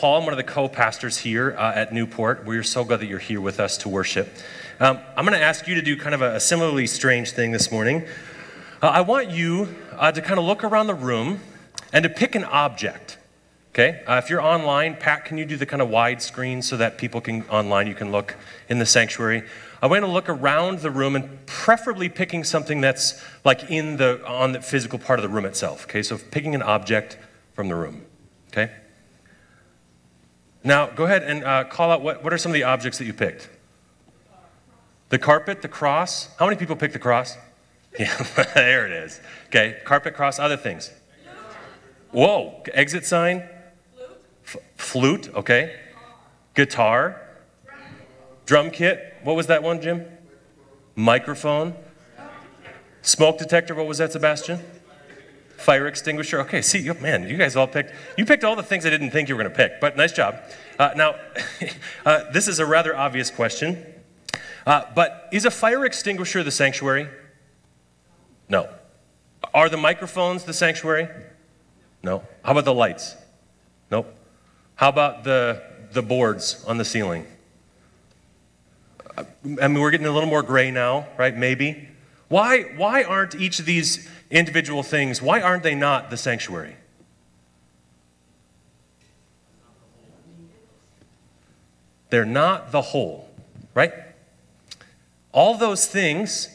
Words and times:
Paul. 0.00 0.16
I'm 0.16 0.24
one 0.24 0.32
of 0.32 0.38
the 0.38 0.44
co 0.44 0.66
pastors 0.66 1.18
here 1.18 1.54
uh, 1.58 1.74
at 1.74 1.92
Newport. 1.92 2.46
We're 2.46 2.62
so 2.62 2.84
glad 2.84 3.00
that 3.00 3.06
you're 3.06 3.18
here 3.18 3.38
with 3.38 3.60
us 3.60 3.76
to 3.78 3.90
worship. 3.90 4.34
Um, 4.80 4.98
I'm 5.14 5.26
going 5.26 5.38
to 5.38 5.44
ask 5.44 5.68
you 5.68 5.74
to 5.74 5.82
do 5.82 5.94
kind 5.94 6.14
of 6.14 6.22
a, 6.22 6.36
a 6.36 6.40
similarly 6.40 6.86
strange 6.86 7.32
thing 7.32 7.50
this 7.50 7.70
morning. 7.70 8.06
Uh, 8.80 8.86
I 8.86 9.02
want 9.02 9.28
you 9.28 9.76
uh, 9.92 10.10
to 10.10 10.22
kind 10.22 10.40
of 10.40 10.46
look 10.46 10.64
around 10.64 10.86
the 10.86 10.94
room 10.94 11.40
and 11.92 12.02
to 12.04 12.08
pick 12.08 12.34
an 12.34 12.44
object. 12.44 13.18
Okay? 13.74 14.02
Uh, 14.06 14.14
if 14.24 14.30
you're 14.30 14.40
online, 14.40 14.96
Pat, 14.96 15.26
can 15.26 15.36
you 15.36 15.44
do 15.44 15.58
the 15.58 15.66
kind 15.66 15.82
of 15.82 15.90
wide 15.90 16.22
screen 16.22 16.62
so 16.62 16.78
that 16.78 16.96
people 16.96 17.20
can 17.20 17.42
online, 17.50 17.86
you 17.86 17.94
can 17.94 18.10
look 18.10 18.36
in 18.70 18.78
the 18.78 18.86
sanctuary? 18.86 19.42
I 19.82 19.86
want 19.86 20.02
to 20.02 20.10
look 20.10 20.30
around 20.30 20.78
the 20.78 20.90
room 20.90 21.14
and 21.14 21.44
preferably 21.44 22.08
picking 22.08 22.42
something 22.42 22.80
that's 22.80 23.22
like 23.44 23.70
in 23.70 23.98
the 23.98 24.26
on 24.26 24.52
the 24.52 24.62
physical 24.62 24.98
part 24.98 25.18
of 25.18 25.24
the 25.24 25.28
room 25.28 25.44
itself. 25.44 25.84
Okay, 25.84 26.02
so 26.02 26.16
picking 26.16 26.54
an 26.54 26.62
object 26.62 27.18
from 27.52 27.68
the 27.68 27.74
room. 27.74 28.06
Okay. 28.48 28.70
Now, 30.62 30.86
go 30.88 31.04
ahead 31.04 31.22
and 31.22 31.44
uh, 31.44 31.64
call 31.64 31.90
out 31.90 32.02
what, 32.02 32.22
what 32.22 32.32
are 32.32 32.38
some 32.38 32.50
of 32.50 32.54
the 32.54 32.64
objects 32.64 32.98
that 32.98 33.06
you 33.06 33.14
picked? 33.14 33.48
The 35.08 35.18
carpet, 35.18 35.62
the 35.62 35.68
cross. 35.68 36.28
How 36.38 36.46
many 36.46 36.56
people 36.56 36.76
picked 36.76 36.92
the 36.92 36.98
cross? 36.98 37.36
Yeah, 37.98 38.16
there 38.54 38.86
it 38.86 38.92
is. 38.92 39.20
Okay, 39.46 39.78
carpet, 39.84 40.14
cross, 40.14 40.38
other 40.38 40.56
things. 40.56 40.92
Whoa, 42.12 42.62
exit 42.72 43.04
sign? 43.04 43.42
F- 44.44 44.58
flute, 44.76 45.28
okay. 45.34 45.74
Guitar. 46.54 47.20
Drum 48.46 48.70
kit. 48.70 49.16
What 49.24 49.34
was 49.34 49.48
that 49.48 49.64
one, 49.64 49.82
Jim? 49.82 50.06
Microphone. 50.94 51.74
Smoke 53.02 53.38
detector, 53.38 53.74
what 53.74 53.88
was 53.88 53.98
that, 53.98 54.12
Sebastian? 54.12 54.60
Fire 55.60 55.86
extinguisher. 55.86 56.40
Okay, 56.40 56.62
see, 56.62 56.80
you, 56.80 56.94
man, 56.94 57.28
you 57.28 57.36
guys 57.36 57.56
all 57.56 57.66
picked, 57.66 57.92
you 58.16 58.24
picked 58.24 58.44
all 58.44 58.56
the 58.56 58.62
things 58.62 58.86
I 58.86 58.90
didn't 58.90 59.10
think 59.10 59.28
you 59.28 59.36
were 59.36 59.42
going 59.42 59.52
to 59.52 59.56
pick, 59.56 59.80
but 59.80 59.96
nice 59.96 60.12
job. 60.12 60.40
Uh, 60.78 60.90
now, 60.96 61.14
uh, 62.06 62.30
this 62.32 62.48
is 62.48 62.58
a 62.58 62.66
rather 62.66 62.96
obvious 62.96 63.30
question, 63.30 63.84
uh, 64.66 64.84
but 64.94 65.28
is 65.32 65.44
a 65.44 65.50
fire 65.50 65.84
extinguisher 65.84 66.42
the 66.42 66.50
sanctuary? 66.50 67.08
No. 68.48 68.68
Are 69.54 69.68
the 69.68 69.76
microphones 69.76 70.44
the 70.44 70.52
sanctuary? 70.52 71.08
No. 72.02 72.22
How 72.42 72.52
about 72.52 72.64
the 72.64 72.74
lights? 72.74 73.16
Nope. 73.90 74.14
How 74.76 74.88
about 74.88 75.24
the, 75.24 75.62
the 75.92 76.02
boards 76.02 76.64
on 76.66 76.78
the 76.78 76.84
ceiling? 76.84 77.26
I 79.16 79.68
mean, 79.68 79.80
we're 79.80 79.90
getting 79.90 80.06
a 80.06 80.12
little 80.12 80.28
more 80.28 80.42
gray 80.42 80.70
now, 80.70 81.06
right? 81.18 81.36
Maybe. 81.36 81.88
Why, 82.28 82.62
why 82.76 83.02
aren't 83.02 83.34
each 83.34 83.58
of 83.58 83.66
these 83.66 84.08
individual 84.30 84.82
things, 84.82 85.20
why 85.20 85.40
aren't 85.40 85.62
they 85.62 85.74
not 85.74 86.10
the 86.10 86.16
sanctuary? 86.16 86.76
They're 92.10 92.24
not 92.24 92.72
the 92.72 92.82
whole, 92.82 93.28
right? 93.74 93.92
All 95.32 95.56
those 95.56 95.86
things 95.86 96.48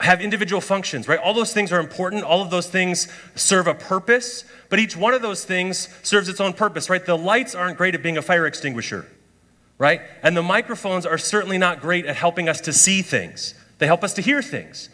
have 0.00 0.20
individual 0.20 0.60
functions, 0.60 1.06
right? 1.06 1.18
All 1.18 1.34
those 1.34 1.52
things 1.52 1.72
are 1.72 1.78
important. 1.78 2.24
All 2.24 2.42
of 2.42 2.50
those 2.50 2.68
things 2.68 3.06
serve 3.34 3.66
a 3.66 3.74
purpose, 3.74 4.44
but 4.68 4.78
each 4.78 4.96
one 4.96 5.14
of 5.14 5.22
those 5.22 5.44
things 5.44 5.88
serves 6.02 6.28
its 6.28 6.40
own 6.40 6.54
purpose, 6.54 6.88
right? 6.88 7.04
The 7.04 7.16
lights 7.18 7.54
aren't 7.54 7.76
great 7.76 7.94
at 7.94 8.02
being 8.02 8.16
a 8.16 8.22
fire 8.22 8.46
extinguisher, 8.46 9.06
right? 9.78 10.00
And 10.22 10.36
the 10.36 10.42
microphones 10.42 11.06
are 11.06 11.18
certainly 11.18 11.58
not 11.58 11.80
great 11.80 12.06
at 12.06 12.16
helping 12.16 12.48
us 12.48 12.60
to 12.62 12.72
see 12.72 13.02
things. 13.02 13.54
They 13.78 13.86
help 13.86 14.02
us 14.02 14.14
to 14.14 14.22
hear 14.22 14.42
things. 14.42 14.88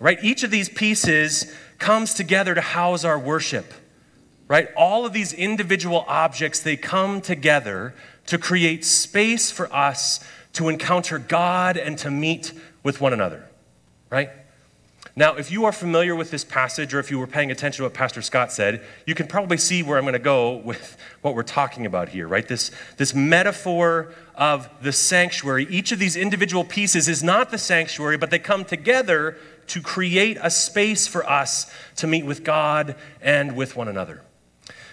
Right? 0.00 0.18
Each 0.22 0.42
of 0.42 0.50
these 0.50 0.68
pieces 0.68 1.52
comes 1.78 2.14
together 2.14 2.54
to 2.54 2.60
house 2.60 3.04
our 3.04 3.18
worship. 3.18 3.72
Right? 4.48 4.68
All 4.76 5.06
of 5.06 5.12
these 5.12 5.32
individual 5.32 6.04
objects, 6.06 6.60
they 6.60 6.76
come 6.76 7.20
together 7.20 7.94
to 8.26 8.38
create 8.38 8.84
space 8.84 9.50
for 9.50 9.72
us 9.74 10.24
to 10.54 10.68
encounter 10.68 11.18
God 11.18 11.76
and 11.76 11.98
to 11.98 12.10
meet 12.10 12.52
with 12.82 13.00
one 13.00 13.12
another. 13.12 13.48
Right? 14.10 14.30
Now, 15.16 15.36
if 15.36 15.52
you 15.52 15.64
are 15.64 15.70
familiar 15.70 16.16
with 16.16 16.32
this 16.32 16.44
passage 16.44 16.92
or 16.92 16.98
if 16.98 17.08
you 17.08 17.20
were 17.20 17.28
paying 17.28 17.52
attention 17.52 17.78
to 17.78 17.82
what 17.84 17.94
Pastor 17.94 18.20
Scott 18.20 18.50
said, 18.50 18.82
you 19.06 19.14
can 19.14 19.28
probably 19.28 19.56
see 19.56 19.80
where 19.82 19.96
I'm 19.96 20.02
going 20.02 20.14
to 20.14 20.18
go 20.18 20.56
with 20.56 20.96
what 21.22 21.36
we're 21.36 21.44
talking 21.44 21.86
about 21.86 22.08
here, 22.08 22.26
right? 22.26 22.46
This, 22.46 22.72
this 22.96 23.14
metaphor 23.14 24.12
of 24.34 24.68
the 24.82 24.90
sanctuary. 24.90 25.68
Each 25.70 25.92
of 25.92 26.00
these 26.00 26.16
individual 26.16 26.64
pieces 26.64 27.06
is 27.06 27.22
not 27.22 27.52
the 27.52 27.58
sanctuary, 27.58 28.16
but 28.16 28.30
they 28.30 28.40
come 28.40 28.64
together 28.64 29.38
to 29.68 29.80
create 29.80 30.38
a 30.40 30.50
space 30.50 31.06
for 31.06 31.28
us 31.28 31.70
to 31.96 32.06
meet 32.06 32.24
with 32.24 32.44
God 32.44 32.96
and 33.20 33.56
with 33.56 33.76
one 33.76 33.88
another. 33.88 34.22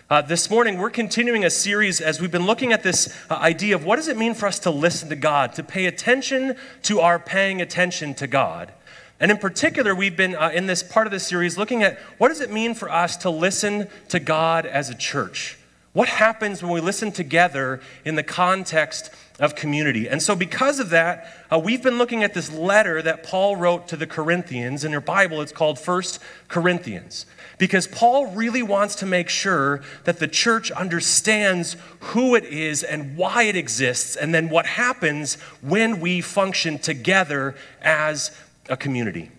Uh, 0.09 0.21
this 0.21 0.49
morning, 0.49 0.77
we're 0.77 0.89
continuing 0.89 1.45
a 1.45 1.49
series 1.49 2.01
as 2.01 2.19
we've 2.19 2.31
been 2.31 2.45
looking 2.45 2.73
at 2.73 2.83
this 2.83 3.17
uh, 3.29 3.35
idea 3.35 3.73
of 3.73 3.85
what 3.85 3.95
does 3.95 4.09
it 4.09 4.17
mean 4.17 4.33
for 4.33 4.45
us 4.45 4.59
to 4.59 4.69
listen 4.69 5.07
to 5.07 5.15
God, 5.15 5.53
to 5.53 5.63
pay 5.63 5.85
attention 5.85 6.55
to 6.83 6.99
our 6.99 7.17
paying 7.17 7.61
attention 7.61 8.13
to 8.15 8.27
God. 8.27 8.73
And 9.21 9.31
in 9.31 9.37
particular, 9.37 9.95
we've 9.95 10.17
been 10.17 10.35
uh, 10.35 10.49
in 10.53 10.65
this 10.65 10.83
part 10.83 11.07
of 11.07 11.11
the 11.11 11.19
series 11.19 11.57
looking 11.57 11.81
at 11.81 11.97
what 12.17 12.27
does 12.27 12.41
it 12.41 12.51
mean 12.51 12.73
for 12.73 12.91
us 12.91 13.15
to 13.17 13.29
listen 13.29 13.87
to 14.09 14.19
God 14.19 14.65
as 14.65 14.89
a 14.89 14.95
church? 14.95 15.57
What 15.93 16.09
happens 16.09 16.63
when 16.63 16.71
we 16.71 16.81
listen 16.81 17.11
together 17.11 17.81
in 18.03 18.15
the 18.15 18.23
context 18.23 19.11
of 19.41 19.55
community. 19.55 20.07
And 20.07 20.21
so, 20.21 20.35
because 20.35 20.79
of 20.79 20.91
that, 20.91 21.27
uh, 21.51 21.57
we've 21.57 21.81
been 21.81 21.97
looking 21.97 22.23
at 22.23 22.35
this 22.35 22.51
letter 22.51 23.01
that 23.01 23.23
Paul 23.23 23.55
wrote 23.55 23.87
to 23.87 23.97
the 23.97 24.05
Corinthians. 24.05 24.85
In 24.85 24.91
your 24.91 25.01
Bible, 25.01 25.41
it's 25.41 25.51
called 25.51 25.79
First 25.79 26.19
Corinthians. 26.47 27.25
Because 27.57 27.87
Paul 27.87 28.27
really 28.27 28.61
wants 28.61 28.95
to 28.95 29.05
make 29.05 29.29
sure 29.29 29.81
that 30.03 30.19
the 30.19 30.27
church 30.27 30.71
understands 30.71 31.75
who 31.99 32.35
it 32.35 32.45
is 32.45 32.83
and 32.83 33.17
why 33.17 33.43
it 33.43 33.55
exists, 33.55 34.15
and 34.15 34.33
then 34.33 34.49
what 34.49 34.65
happens 34.67 35.35
when 35.61 35.99
we 35.99 36.21
function 36.21 36.77
together 36.77 37.55
as 37.81 38.31
a 38.69 38.77
community. 38.77 39.31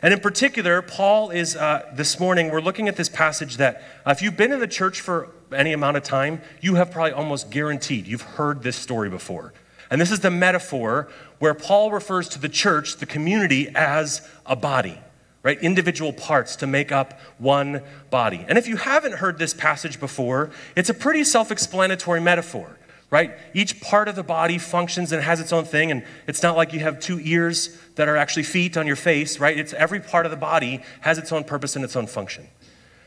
And 0.00 0.14
in 0.14 0.20
particular, 0.20 0.80
Paul 0.80 1.30
is, 1.30 1.56
uh, 1.56 1.90
this 1.92 2.20
morning, 2.20 2.50
we're 2.50 2.60
looking 2.60 2.88
at 2.88 2.96
this 2.96 3.08
passage 3.08 3.56
that 3.56 3.82
uh, 4.06 4.10
if 4.10 4.22
you've 4.22 4.36
been 4.36 4.52
in 4.52 4.60
the 4.60 4.68
church 4.68 5.00
for 5.00 5.30
any 5.52 5.72
amount 5.72 5.96
of 5.96 6.02
time, 6.02 6.40
you 6.60 6.74
have 6.76 6.90
probably 6.90 7.12
almost 7.12 7.50
guaranteed 7.50 8.06
you've 8.06 8.22
heard 8.22 8.62
this 8.62 8.76
story 8.76 9.10
before. 9.10 9.52
And 9.90 10.00
this 10.00 10.10
is 10.10 10.20
the 10.20 10.30
metaphor 10.30 11.08
where 11.38 11.54
Paul 11.54 11.90
refers 11.90 12.28
to 12.30 12.38
the 12.38 12.48
church, 12.48 12.96
the 12.96 13.06
community, 13.06 13.68
as 13.74 14.26
a 14.46 14.54
body, 14.54 14.98
right? 15.42 15.58
Individual 15.60 16.12
parts 16.12 16.56
to 16.56 16.66
make 16.66 16.92
up 16.92 17.18
one 17.38 17.82
body. 18.10 18.44
And 18.48 18.56
if 18.56 18.68
you 18.68 18.76
haven't 18.76 19.14
heard 19.14 19.38
this 19.38 19.52
passage 19.52 19.98
before, 19.98 20.50
it's 20.76 20.90
a 20.90 20.94
pretty 20.94 21.24
self 21.24 21.50
explanatory 21.50 22.20
metaphor 22.20 22.76
right? 23.10 23.32
Each 23.54 23.80
part 23.80 24.08
of 24.08 24.14
the 24.14 24.22
body 24.22 24.56
functions 24.56 25.10
and 25.12 25.22
has 25.22 25.40
its 25.40 25.52
own 25.52 25.64
thing, 25.64 25.90
and 25.90 26.04
it's 26.26 26.42
not 26.42 26.56
like 26.56 26.72
you 26.72 26.80
have 26.80 27.00
two 27.00 27.18
ears 27.20 27.76
that 27.96 28.08
are 28.08 28.16
actually 28.16 28.44
feet 28.44 28.76
on 28.76 28.86
your 28.86 28.96
face, 28.96 29.40
right? 29.40 29.58
It's 29.58 29.72
every 29.72 30.00
part 30.00 30.26
of 30.26 30.30
the 30.30 30.36
body 30.36 30.82
has 31.00 31.18
its 31.18 31.32
own 31.32 31.44
purpose 31.44 31.74
and 31.74 31.84
its 31.84 31.96
own 31.96 32.06
function. 32.06 32.46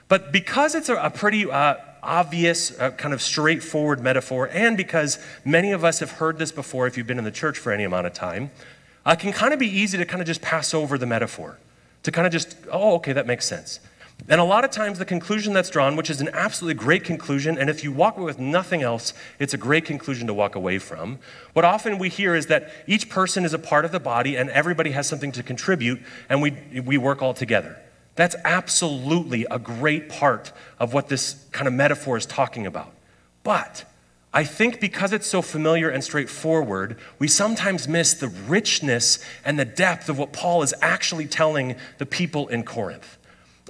But 0.10 0.32
because 0.32 0.76
it's 0.76 0.90
a, 0.90 1.10
pretty 1.10 1.50
uh, 1.50 1.76
obvious, 2.04 2.78
uh, 2.80 2.92
kind 2.92 3.14
of 3.14 3.22
straightforward 3.22 4.02
metaphor, 4.02 4.50
and 4.52 4.78
because 4.78 5.18
many 5.46 5.72
of 5.72 5.84
us 5.84 6.00
have 6.00 6.12
heard 6.12 6.38
this 6.38 6.52
before 6.52 6.86
if 6.88 6.98
you've 6.98 7.08
been 7.08 7.18
in 7.18 7.24
the 7.24 7.32
church 7.32 7.58
for 7.58 7.72
any 7.72 7.84
amount 7.84 8.08
of 8.08 8.14
time, 8.14 8.52
uh, 9.06 9.12
it 9.12 9.20
can 9.20 9.32
kind 9.32 9.54
of 9.54 9.60
be 9.60 9.68
easy 9.68 9.98
to 9.98 10.06
kind 10.06 10.22
of 10.22 10.28
just 10.28 10.42
pass 10.42 10.74
over 10.74 10.98
the 10.98 11.06
metaphor, 11.06 11.58
to 12.04 12.12
kind 12.12 12.28
of 12.28 12.34
just, 12.34 12.56
oh, 12.72 12.96
okay, 12.96 13.14
that 13.14 13.28
makes 13.28 13.46
sense. 13.46 13.80
And 14.30 14.40
a 14.40 14.44
lot 14.44 14.64
of 14.64 14.72
times, 14.72 15.00
the 15.00 15.06
conclusion 15.06 15.54
that's 15.54 15.70
drawn, 15.70 15.96
which 15.98 16.10
is 16.10 16.22
an 16.22 16.30
absolutely 16.34 16.76
great 16.76 17.04
conclusion, 17.04 17.58
and 17.58 17.70
if 17.70 17.84
you 17.84 17.92
walk 17.92 18.16
away 18.16 18.26
with 18.26 18.40
nothing 18.40 18.82
else, 18.82 19.14
it's 19.40 19.54
a 19.54 19.58
great 19.58 19.84
conclusion 19.84 20.28
to 20.28 20.34
walk 20.34 20.56
away 20.56 20.80
from. 20.80 21.20
What 21.52 21.66
often 21.66 21.98
we 21.98 22.08
hear 22.08 22.34
is 22.34 22.46
that 22.46 22.72
each 22.88 23.10
person 23.10 23.44
is 23.44 23.54
a 23.54 23.60
part 23.60 23.84
of 23.84 23.92
the 23.92 24.00
body 24.00 24.38
and 24.38 24.50
everybody 24.52 24.92
has 24.92 25.08
something 25.08 25.34
to 25.34 25.44
contribute, 25.44 26.00
and 26.30 26.42
we, 26.42 26.52
we 26.86 26.98
work 26.98 27.22
all 27.22 27.34
together. 27.34 27.83
That's 28.16 28.36
absolutely 28.44 29.46
a 29.50 29.58
great 29.58 30.10
part 30.10 30.52
of 30.80 30.94
what 30.94 31.10
this 31.10 31.46
kind 31.52 31.68
of 31.68 31.74
metaphor 31.74 32.18
is 32.18 32.26
talking 32.26 32.68
about. 32.68 32.94
But 33.44 33.86
I 34.34 34.44
think 34.44 34.80
because 34.80 35.14
it's 35.14 35.28
so 35.28 35.42
familiar 35.42 35.90
and 35.90 36.04
straightforward, 36.04 36.98
we 37.20 37.28
sometimes 37.28 37.88
miss 37.88 38.14
the 38.14 38.28
richness 38.28 39.24
and 39.46 39.60
the 39.60 39.66
depth 39.66 40.10
of 40.10 40.18
what 40.18 40.34
Paul 40.34 40.64
is 40.64 40.74
actually 40.82 41.28
telling 41.28 41.76
the 42.00 42.06
people 42.06 42.48
in 42.48 42.64
Corinth. 42.64 43.18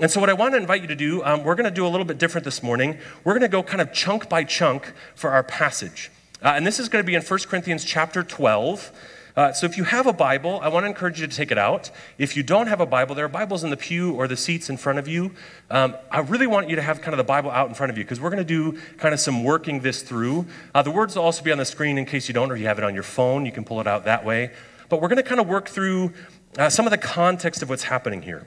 And 0.02 0.10
so, 0.10 0.20
what 0.20 0.30
I 0.30 0.34
want 0.34 0.54
to 0.54 0.58
invite 0.58 0.82
you 0.82 0.88
to 0.88 0.96
do, 0.96 1.24
um, 1.24 1.44
we're 1.44 1.56
going 1.56 1.66
to 1.66 1.72
do 1.72 1.86
a 1.86 1.90
little 1.90 2.06
bit 2.06 2.18
different 2.18 2.46
this 2.46 2.64
morning. 2.64 2.98
We're 3.24 3.34
going 3.34 3.42
to 3.42 3.48
go 3.48 3.62
kind 3.62 3.82
of 3.82 3.94
chunk 3.94 4.28
by 4.28 4.44
chunk 4.44 4.92
for 5.16 5.30
our 5.30 5.44
passage. 5.44 6.12
Uh, 6.42 6.54
and 6.56 6.66
this 6.66 6.80
is 6.80 6.90
going 6.90 7.04
to 7.04 7.06
be 7.06 7.14
in 7.14 7.22
1 7.22 7.40
Corinthians 7.42 7.86
chapter 7.86 8.24
12. 8.24 8.92
Uh, 9.36 9.52
so, 9.52 9.66
if 9.66 9.78
you 9.78 9.84
have 9.84 10.06
a 10.06 10.14
Bible, 10.14 10.60
I 10.62 10.68
want 10.68 10.84
to 10.84 10.88
encourage 10.88 11.20
you 11.20 11.26
to 11.26 11.36
take 11.36 11.52
it 11.52 11.58
out. 11.58 11.90
If 12.20 12.38
you 12.38 12.44
don't 12.44 12.68
have 12.68 12.80
a 12.80 12.86
Bible, 12.86 13.16
there 13.16 13.26
are 13.26 13.30
Bibles 13.30 13.64
in 13.64 13.72
the 13.72 13.78
pew 13.78 14.14
or 14.14 14.28
the 14.28 14.38
seats 14.38 14.70
in 14.70 14.78
front 14.78 15.00
of 15.00 15.08
you. 15.08 15.32
Um, 15.72 15.96
I 16.12 16.20
really 16.20 16.46
want 16.46 16.70
you 16.70 16.76
to 16.76 16.84
have 16.84 17.02
kind 17.02 17.14
of 17.14 17.18
the 17.18 17.24
Bible 17.24 17.50
out 17.50 17.68
in 17.68 17.74
front 17.74 17.90
of 17.90 17.98
you 17.98 18.04
because 18.04 18.22
we're 18.22 18.30
going 18.30 18.46
to 18.46 18.72
do 18.72 18.80
kind 18.98 19.12
of 19.12 19.20
some 19.20 19.44
working 19.44 19.80
this 19.80 20.04
through. 20.04 20.46
Uh, 20.76 20.84
the 20.84 20.92
words 20.92 21.16
will 21.16 21.24
also 21.24 21.44
be 21.44 21.52
on 21.52 21.58
the 21.58 21.66
screen 21.66 21.98
in 21.98 22.06
case 22.06 22.28
you 22.28 22.34
don't 22.34 22.52
or 22.52 22.56
you 22.56 22.68
have 22.68 22.78
it 22.78 22.84
on 22.84 22.94
your 22.94 23.04
phone. 23.04 23.46
You 23.46 23.52
can 23.52 23.64
pull 23.64 23.82
it 23.82 23.88
out 23.88 24.06
that 24.06 24.24
way. 24.24 24.52
But 24.88 25.02
we're 25.02 25.08
going 25.08 25.18
to 25.18 25.24
kind 25.24 25.42
of 25.42 25.48
work 25.48 25.68
through 25.68 26.14
uh, 26.60 26.70
some 26.70 26.86
of 26.86 26.92
the 26.92 27.00
context 27.00 27.64
of 27.64 27.70
what's 27.70 27.86
happening 27.86 28.22
here. 28.22 28.46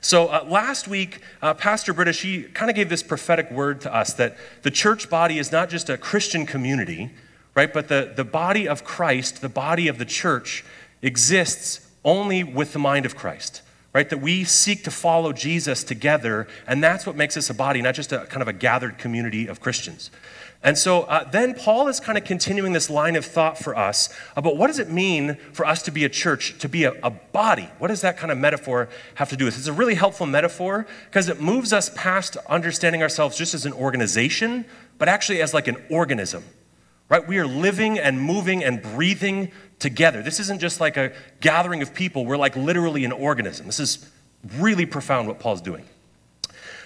So 0.00 0.28
uh, 0.28 0.44
last 0.48 0.88
week, 0.88 1.20
uh, 1.42 1.54
Pastor 1.54 1.92
Britta, 1.92 2.12
she 2.12 2.42
kind 2.42 2.70
of 2.70 2.74
gave 2.74 2.88
this 2.88 3.02
prophetic 3.02 3.50
word 3.50 3.82
to 3.82 3.94
us 3.94 4.14
that 4.14 4.36
the 4.62 4.70
church 4.70 5.10
body 5.10 5.38
is 5.38 5.52
not 5.52 5.68
just 5.68 5.90
a 5.90 5.96
Christian 5.98 6.46
community, 6.46 7.10
right? 7.54 7.72
But 7.72 7.88
the, 7.88 8.12
the 8.14 8.24
body 8.24 8.66
of 8.66 8.84
Christ, 8.84 9.40
the 9.40 9.48
body 9.48 9.88
of 9.88 9.98
the 9.98 10.04
church, 10.04 10.64
exists 11.02 11.86
only 12.04 12.42
with 12.42 12.72
the 12.72 12.78
mind 12.78 13.06
of 13.06 13.16
Christ, 13.16 13.62
right? 13.92 14.08
That 14.08 14.20
we 14.20 14.44
seek 14.44 14.84
to 14.84 14.90
follow 14.90 15.32
Jesus 15.32 15.84
together, 15.84 16.48
and 16.66 16.82
that's 16.82 17.06
what 17.06 17.16
makes 17.16 17.36
us 17.36 17.50
a 17.50 17.54
body, 17.54 17.82
not 17.82 17.94
just 17.94 18.12
a 18.12 18.26
kind 18.26 18.42
of 18.42 18.48
a 18.48 18.52
gathered 18.52 18.98
community 18.98 19.46
of 19.46 19.60
Christians. 19.60 20.10
And 20.64 20.78
so 20.78 21.02
uh, 21.02 21.28
then 21.28 21.54
Paul 21.54 21.88
is 21.88 21.98
kind 21.98 22.16
of 22.16 22.22
continuing 22.22 22.72
this 22.72 22.88
line 22.88 23.16
of 23.16 23.24
thought 23.24 23.58
for 23.58 23.76
us 23.76 24.08
about 24.36 24.56
what 24.56 24.68
does 24.68 24.78
it 24.78 24.88
mean 24.88 25.34
for 25.52 25.66
us 25.66 25.82
to 25.82 25.90
be 25.90 26.04
a 26.04 26.08
church, 26.08 26.56
to 26.60 26.68
be 26.68 26.84
a, 26.84 26.92
a 27.02 27.10
body? 27.10 27.68
What 27.78 27.88
does 27.88 28.02
that 28.02 28.16
kind 28.16 28.30
of 28.30 28.38
metaphor 28.38 28.88
have 29.16 29.28
to 29.30 29.36
do 29.36 29.44
with? 29.44 29.58
It's 29.58 29.66
a 29.66 29.72
really 29.72 29.96
helpful 29.96 30.26
metaphor 30.26 30.86
because 31.06 31.28
it 31.28 31.40
moves 31.40 31.72
us 31.72 31.90
past 31.96 32.36
understanding 32.48 33.02
ourselves 33.02 33.36
just 33.36 33.54
as 33.54 33.66
an 33.66 33.72
organization, 33.72 34.64
but 34.98 35.08
actually 35.08 35.42
as 35.42 35.52
like 35.52 35.66
an 35.66 35.78
organism, 35.90 36.44
right? 37.12 37.28
We 37.28 37.36
are 37.36 37.46
living 37.46 37.98
and 37.98 38.18
moving 38.18 38.64
and 38.64 38.80
breathing 38.80 39.52
together. 39.78 40.22
This 40.22 40.40
isn't 40.40 40.62
just 40.62 40.80
like 40.80 40.96
a 40.96 41.12
gathering 41.42 41.82
of 41.82 41.92
people, 41.92 42.24
we're 42.24 42.38
like 42.38 42.56
literally 42.56 43.04
an 43.04 43.12
organism. 43.12 43.66
This 43.66 43.80
is 43.80 44.10
really 44.56 44.86
profound 44.86 45.28
what 45.28 45.38
Paul's 45.38 45.60
doing. 45.60 45.84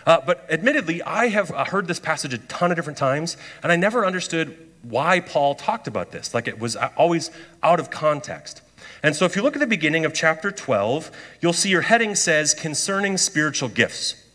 Uh, 0.05 0.21
but 0.27 0.45
admittedly, 0.51 1.01
I 1.01 1.29
have 1.29 1.53
uh, 1.53 1.65
heard 1.65 1.87
this 1.87 2.01
passage 2.01 2.35
a 2.35 2.39
ton 2.39 2.73
of 2.73 2.77
different 2.77 2.99
times, 2.99 3.37
and 3.63 3.71
I 3.71 3.77
never 3.77 4.05
understood 4.05 4.69
why 4.83 5.21
Paul 5.21 5.55
talked 5.55 5.87
about 5.87 6.11
this. 6.11 6.35
Like 6.35 6.49
it 6.49 6.59
was 6.59 6.75
uh, 6.75 6.91
always 6.97 7.31
out 7.63 7.79
of 7.79 7.91
context. 7.91 8.63
And 9.05 9.15
so 9.15 9.27
if 9.27 9.37
you 9.37 9.43
look 9.43 9.55
at 9.55 9.61
the 9.61 9.67
beginning 9.67 10.05
of 10.05 10.13
chapter 10.13 10.51
12, 10.51 11.13
you'll 11.41 11.53
see 11.53 11.69
your 11.69 11.83
heading 11.83 12.17
says 12.17 12.53
concerning 12.53 13.17
spiritual 13.17 13.69
gifts. 13.69 14.26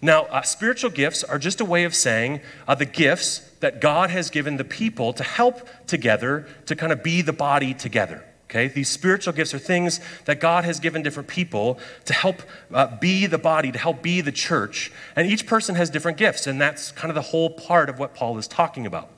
Now, 0.00 0.22
uh, 0.24 0.42
spiritual 0.42 0.90
gifts 0.90 1.24
are 1.24 1.38
just 1.38 1.60
a 1.60 1.64
way 1.64 1.84
of 1.84 1.94
saying 1.94 2.40
uh, 2.68 2.74
the 2.74 2.84
gifts 2.84 3.38
that 3.60 3.80
God 3.80 4.10
has 4.10 4.30
given 4.30 4.56
the 4.56 4.64
people 4.64 5.12
to 5.12 5.24
help 5.24 5.68
together, 5.86 6.46
to 6.66 6.76
kind 6.76 6.92
of 6.92 7.02
be 7.02 7.20
the 7.22 7.32
body 7.32 7.74
together. 7.74 8.24
Okay, 8.44 8.68
these 8.68 8.88
spiritual 8.88 9.34
gifts 9.34 9.52
are 9.52 9.58
things 9.58 10.00
that 10.24 10.40
God 10.40 10.64
has 10.64 10.80
given 10.80 11.02
different 11.02 11.28
people 11.28 11.78
to 12.06 12.14
help 12.14 12.42
uh, 12.72 12.96
be 12.96 13.26
the 13.26 13.36
body, 13.36 13.70
to 13.70 13.78
help 13.78 14.00
be 14.00 14.22
the 14.22 14.32
church. 14.32 14.90
And 15.14 15.30
each 15.30 15.46
person 15.46 15.74
has 15.74 15.90
different 15.90 16.16
gifts, 16.16 16.46
and 16.46 16.58
that's 16.58 16.90
kind 16.92 17.10
of 17.10 17.14
the 17.14 17.30
whole 17.30 17.50
part 17.50 17.90
of 17.90 17.98
what 17.98 18.14
Paul 18.14 18.38
is 18.38 18.48
talking 18.48 18.86
about. 18.86 19.10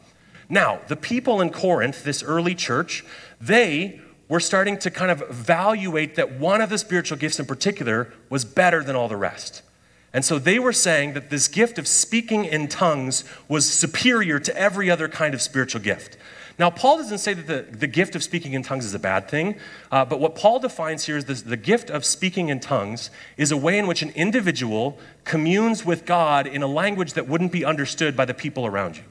Now, 0.49 0.81
the 0.89 0.97
people 0.97 1.41
in 1.41 1.51
Corinth, 1.51 2.03
this 2.03 2.25
early 2.25 2.57
church, 2.57 3.05
they 3.41 4.01
were 4.29 4.41
starting 4.41 4.77
to 4.79 4.91
kind 4.91 5.13
of 5.13 5.23
evaluate 5.23 6.17
that 6.17 6.33
one 6.33 6.61
of 6.61 6.69
the 6.69 6.79
spiritual 6.79 7.17
gifts 7.17 7.39
in 7.39 7.47
particular 7.47 8.13
was 8.31 8.45
better 8.45 8.83
than 8.83 8.97
all 8.97 9.07
the 9.07 9.17
rest. 9.17 9.63
And 10.13 10.25
so 10.25 10.39
they 10.39 10.59
were 10.59 10.73
saying 10.73 11.13
that 11.15 11.31
this 11.31 11.47
gift 11.47 11.79
of 11.79 11.87
speaking 11.87 12.45
in 12.45 12.67
tongues 12.69 13.25
was 13.49 13.71
superior 13.71 14.41
to 14.41 14.57
every 14.57 14.91
other 14.91 15.09
kind 15.09 15.35
of 15.35 15.43
spiritual 15.43 15.81
gift. 15.81 16.17
Now, 16.59 16.69
Paul 16.69 16.99
doesn't 16.99 17.19
say 17.19 17.33
that 17.33 17.47
the, 17.47 17.75
the 17.75 17.87
gift 17.87 18.15
of 18.15 18.23
speaking 18.23 18.53
in 18.53 18.63
tongues 18.63 18.85
is 18.85 18.93
a 18.93 18.99
bad 18.99 19.31
thing, 19.31 19.55
uh, 19.91 20.05
but 20.05 20.21
what 20.21 20.35
Paul 20.35 20.59
defines 20.59 21.07
here 21.07 21.17
is 21.17 21.25
this, 21.25 21.41
the 21.41 21.57
gift 21.57 21.89
of 21.89 22.05
speaking 22.05 22.51
in 22.51 22.61
tongues 22.61 23.11
is 23.39 23.51
a 23.51 23.57
way 23.57 23.79
in 23.79 23.87
which 23.87 24.03
an 24.03 24.11
individual 24.11 24.99
communes 25.25 25.87
with 25.87 26.05
God 26.05 26.47
in 26.47 26.63
a 26.63 26.67
language 26.67 27.15
that 27.15 27.27
wouldn't 27.27 27.51
be 27.51 27.65
understood 27.65 28.15
by 28.15 28.27
the 28.27 28.35
people 28.35 28.67
around 28.67 28.99
you. 28.99 29.05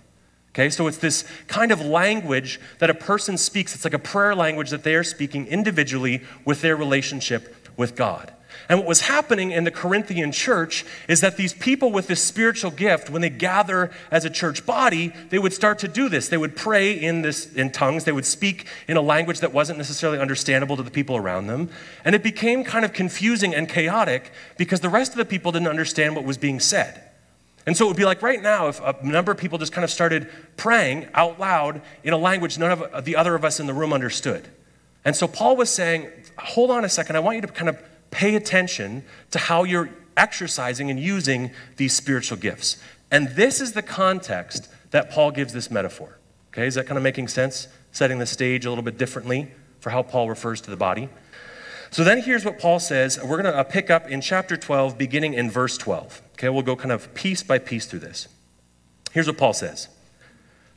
Okay, 0.52 0.70
so 0.70 0.86
it's 0.86 0.98
this 0.98 1.24
kind 1.48 1.72
of 1.72 1.82
language 1.82 2.60
that 2.80 2.90
a 2.90 2.94
person 2.94 3.38
speaks. 3.38 3.74
It's 3.74 3.84
like 3.84 3.94
a 3.94 4.00
prayer 4.00 4.36
language 4.36 4.70
that 4.70 4.84
they 4.84 4.94
are 4.94 5.04
speaking 5.04 5.48
individually 5.48 6.22
with 6.46 6.62
their 6.62 6.76
relationship 6.76 7.56
with 7.78 7.96
God. 7.96 8.34
And 8.68 8.80
what 8.80 8.88
was 8.88 9.02
happening 9.02 9.52
in 9.52 9.64
the 9.64 9.72
Corinthian 9.72 10.32
church 10.32 10.86
is 11.08 11.22
that 11.22 11.38
these 11.38 11.54
people 11.54 11.92
with 11.92 12.08
this 12.08 12.22
spiritual 12.22 12.72
gift, 12.72 13.10
when 13.10 13.22
they 13.22 13.30
gather 13.30 13.92
as 14.12 14.26
a 14.26 14.30
church 14.30 14.66
body, 14.66 15.14
they 15.30 15.40
would 15.40 15.54
start 15.54 15.80
to 15.80 15.88
do 15.88 16.10
this. 16.10 16.28
They 16.30 16.38
would 16.38 16.56
pray 16.56 16.92
in 16.92 17.22
this 17.22 17.52
in 17.54 17.72
tongues. 17.72 18.04
They 18.04 18.12
would 18.12 18.26
speak 18.26 18.66
in 18.88 18.98
a 18.98 19.02
language 19.02 19.40
that 19.40 19.54
wasn't 19.54 19.78
necessarily 19.78 20.20
understandable 20.20 20.76
to 20.78 20.84
the 20.84 20.92
people 20.92 21.16
around 21.16 21.48
them. 21.48 21.70
And 22.04 22.16
it 22.16 22.24
became 22.24 22.64
kind 22.64 22.84
of 22.84 22.94
confusing 22.94 23.56
and 23.56 23.70
chaotic 23.70 24.32
because 24.58 24.82
the 24.82 24.90
rest 24.90 25.12
of 25.12 25.18
the 25.18 25.26
people 25.26 25.52
didn't 25.52 25.68
understand 25.68 26.16
what 26.16 26.26
was 26.26 26.38
being 26.38 26.60
said. 26.60 27.04
And 27.66 27.78
so 27.78 27.86
it 27.86 27.90
would 27.90 27.98
be 27.98 28.06
like 28.06 28.22
right 28.22 28.42
now 28.42 28.68
if 28.68 28.80
a 28.82 28.96
number 29.04 29.32
of 29.32 29.38
people 29.38 29.58
just 29.58 29.72
kind 29.72 29.84
of 29.84 29.92
started 29.92 30.30
praying 30.58 31.08
out 31.14 31.40
loud 31.40 31.82
in 32.04 32.14
a 32.14 32.18
language 32.18 32.58
none 32.58 32.72
of 32.72 33.06
the 33.06 33.16
other 33.16 33.36
of 33.36 33.46
us 33.46 33.60
in 33.60 33.68
the 33.68 33.74
room 33.74 33.94
understood. 33.94 34.48
And 35.06 35.16
so 35.16 35.28
Paul 35.28 35.56
was 35.56 35.70
saying, 35.70 36.10
hold 36.38 36.72
on 36.72 36.84
a 36.84 36.90
second, 36.90 37.16
I 37.16 37.20
want 37.20 37.36
you 37.36 37.42
to 37.42 37.48
kind 37.48 37.70
of 37.70 37.82
pay 38.12 38.36
attention 38.36 39.04
to 39.32 39.40
how 39.40 39.64
you're 39.64 39.90
exercising 40.18 40.90
and 40.90 41.00
using 41.00 41.52
these 41.78 41.94
spiritual 41.94 42.38
gifts. 42.38 42.78
And 43.12 43.30
this 43.30 43.62
is 43.62 43.74
the 43.74 43.82
context 43.82 44.70
that 44.92 45.10
Paul 45.10 45.32
gives 45.32 45.54
this 45.54 45.72
metaphor. 45.72 46.20
Okay, 46.54 46.68
is 46.68 46.76
that 46.76 46.88
kind 46.88 46.98
of 46.98 47.04
making 47.04 47.28
sense? 47.28 47.68
Setting 47.92 48.20
the 48.20 48.26
stage 48.26 48.66
a 48.66 48.70
little 48.70 48.84
bit 48.84 48.98
differently 48.98 49.52
for 49.80 49.92
how 49.92 50.04
Paul 50.04 50.30
refers 50.30 50.62
to 50.62 50.70
the 50.70 50.78
body. 50.78 51.10
So 51.92 52.04
then 52.04 52.22
here's 52.22 52.46
what 52.46 52.60
Paul 52.60 52.80
says. 52.80 53.20
We're 53.20 53.42
going 53.42 53.52
to 53.52 53.58
uh, 53.58 53.64
pick 53.64 53.90
up 53.90 54.08
in 54.08 54.22
chapter 54.22 54.56
12, 54.56 54.98
beginning 54.98 55.34
in 55.34 55.50
verse 55.50 55.78
12. 55.78 56.22
Okay, 56.34 56.50
we'll 56.50 56.62
go 56.62 56.76
kind 56.76 56.92
of 56.92 57.14
piece 57.14 57.42
by 57.42 57.58
piece 57.58 57.86
through 57.86 58.00
this. 58.00 58.28
Here's 59.12 59.28
what 59.28 59.38
Paul 59.38 59.54
says 59.54 59.88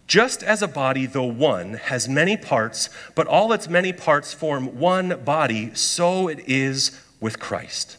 Just 0.06 0.42
as 0.42 0.62
a 0.62 0.68
body, 0.68 1.04
though 1.04 1.24
one, 1.24 1.74
has 1.74 2.08
many 2.08 2.36
parts, 2.36 2.88
but 3.14 3.26
all 3.26 3.52
its 3.52 3.68
many 3.68 3.92
parts 3.92 4.32
form 4.32 4.78
one 4.78 5.22
body, 5.22 5.74
so 5.74 6.28
it 6.28 6.40
is 6.46 6.98
with 7.22 7.38
Christ. 7.38 7.96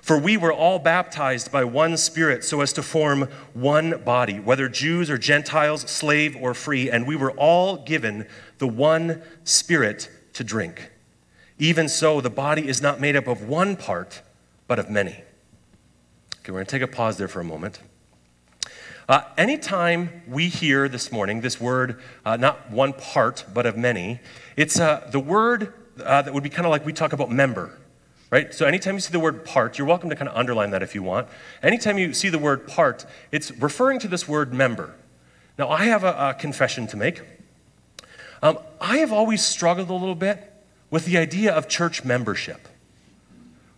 For 0.00 0.16
we 0.16 0.36
were 0.36 0.52
all 0.52 0.78
baptized 0.78 1.50
by 1.50 1.64
one 1.64 1.96
Spirit 1.96 2.44
so 2.44 2.60
as 2.60 2.72
to 2.74 2.82
form 2.84 3.28
one 3.54 4.02
body, 4.04 4.38
whether 4.38 4.68
Jews 4.68 5.10
or 5.10 5.18
Gentiles, 5.18 5.82
slave 5.82 6.36
or 6.40 6.54
free, 6.54 6.88
and 6.88 7.08
we 7.08 7.16
were 7.16 7.32
all 7.32 7.78
given 7.78 8.28
the 8.58 8.68
one 8.68 9.20
Spirit 9.42 10.08
to 10.34 10.44
drink. 10.44 10.92
Even 11.58 11.88
so, 11.88 12.20
the 12.20 12.30
body 12.30 12.68
is 12.68 12.80
not 12.80 13.00
made 13.00 13.16
up 13.16 13.26
of 13.26 13.48
one 13.48 13.74
part, 13.74 14.22
but 14.68 14.78
of 14.78 14.88
many. 14.88 15.24
Okay, 16.38 16.52
we're 16.52 16.58
going 16.58 16.66
to 16.66 16.70
take 16.70 16.82
a 16.82 16.86
pause 16.86 17.16
there 17.16 17.26
for 17.26 17.40
a 17.40 17.44
moment. 17.44 17.80
Uh, 19.08 19.22
anytime 19.36 20.22
we 20.28 20.48
hear 20.48 20.88
this 20.88 21.10
morning 21.10 21.40
this 21.40 21.60
word, 21.60 22.00
uh, 22.24 22.36
not 22.36 22.70
one 22.70 22.92
part, 22.92 23.44
but 23.52 23.66
of 23.66 23.76
many, 23.76 24.20
it's 24.56 24.78
uh, 24.78 25.08
the 25.10 25.18
word 25.18 25.72
uh, 26.04 26.22
that 26.22 26.32
would 26.32 26.44
be 26.44 26.50
kind 26.50 26.64
of 26.64 26.70
like 26.70 26.86
we 26.86 26.92
talk 26.92 27.12
about 27.12 27.28
member 27.28 27.76
right? 28.30 28.52
So 28.52 28.66
anytime 28.66 28.94
you 28.94 29.00
see 29.00 29.12
the 29.12 29.20
word 29.20 29.44
part, 29.44 29.78
you're 29.78 29.86
welcome 29.86 30.10
to 30.10 30.16
kind 30.16 30.28
of 30.28 30.36
underline 30.36 30.70
that 30.70 30.82
if 30.82 30.94
you 30.94 31.02
want. 31.02 31.28
Anytime 31.62 31.98
you 31.98 32.12
see 32.12 32.28
the 32.28 32.38
word 32.38 32.66
part, 32.66 33.06
it's 33.30 33.50
referring 33.52 33.98
to 34.00 34.08
this 34.08 34.26
word 34.26 34.52
member. 34.52 34.94
Now, 35.58 35.70
I 35.70 35.84
have 35.84 36.04
a, 36.04 36.30
a 36.30 36.34
confession 36.34 36.86
to 36.88 36.96
make. 36.96 37.22
Um, 38.42 38.58
I 38.80 38.98
have 38.98 39.12
always 39.12 39.44
struggled 39.44 39.88
a 39.88 39.94
little 39.94 40.14
bit 40.14 40.52
with 40.90 41.04
the 41.06 41.16
idea 41.16 41.52
of 41.52 41.68
church 41.68 42.04
membership, 42.04 42.68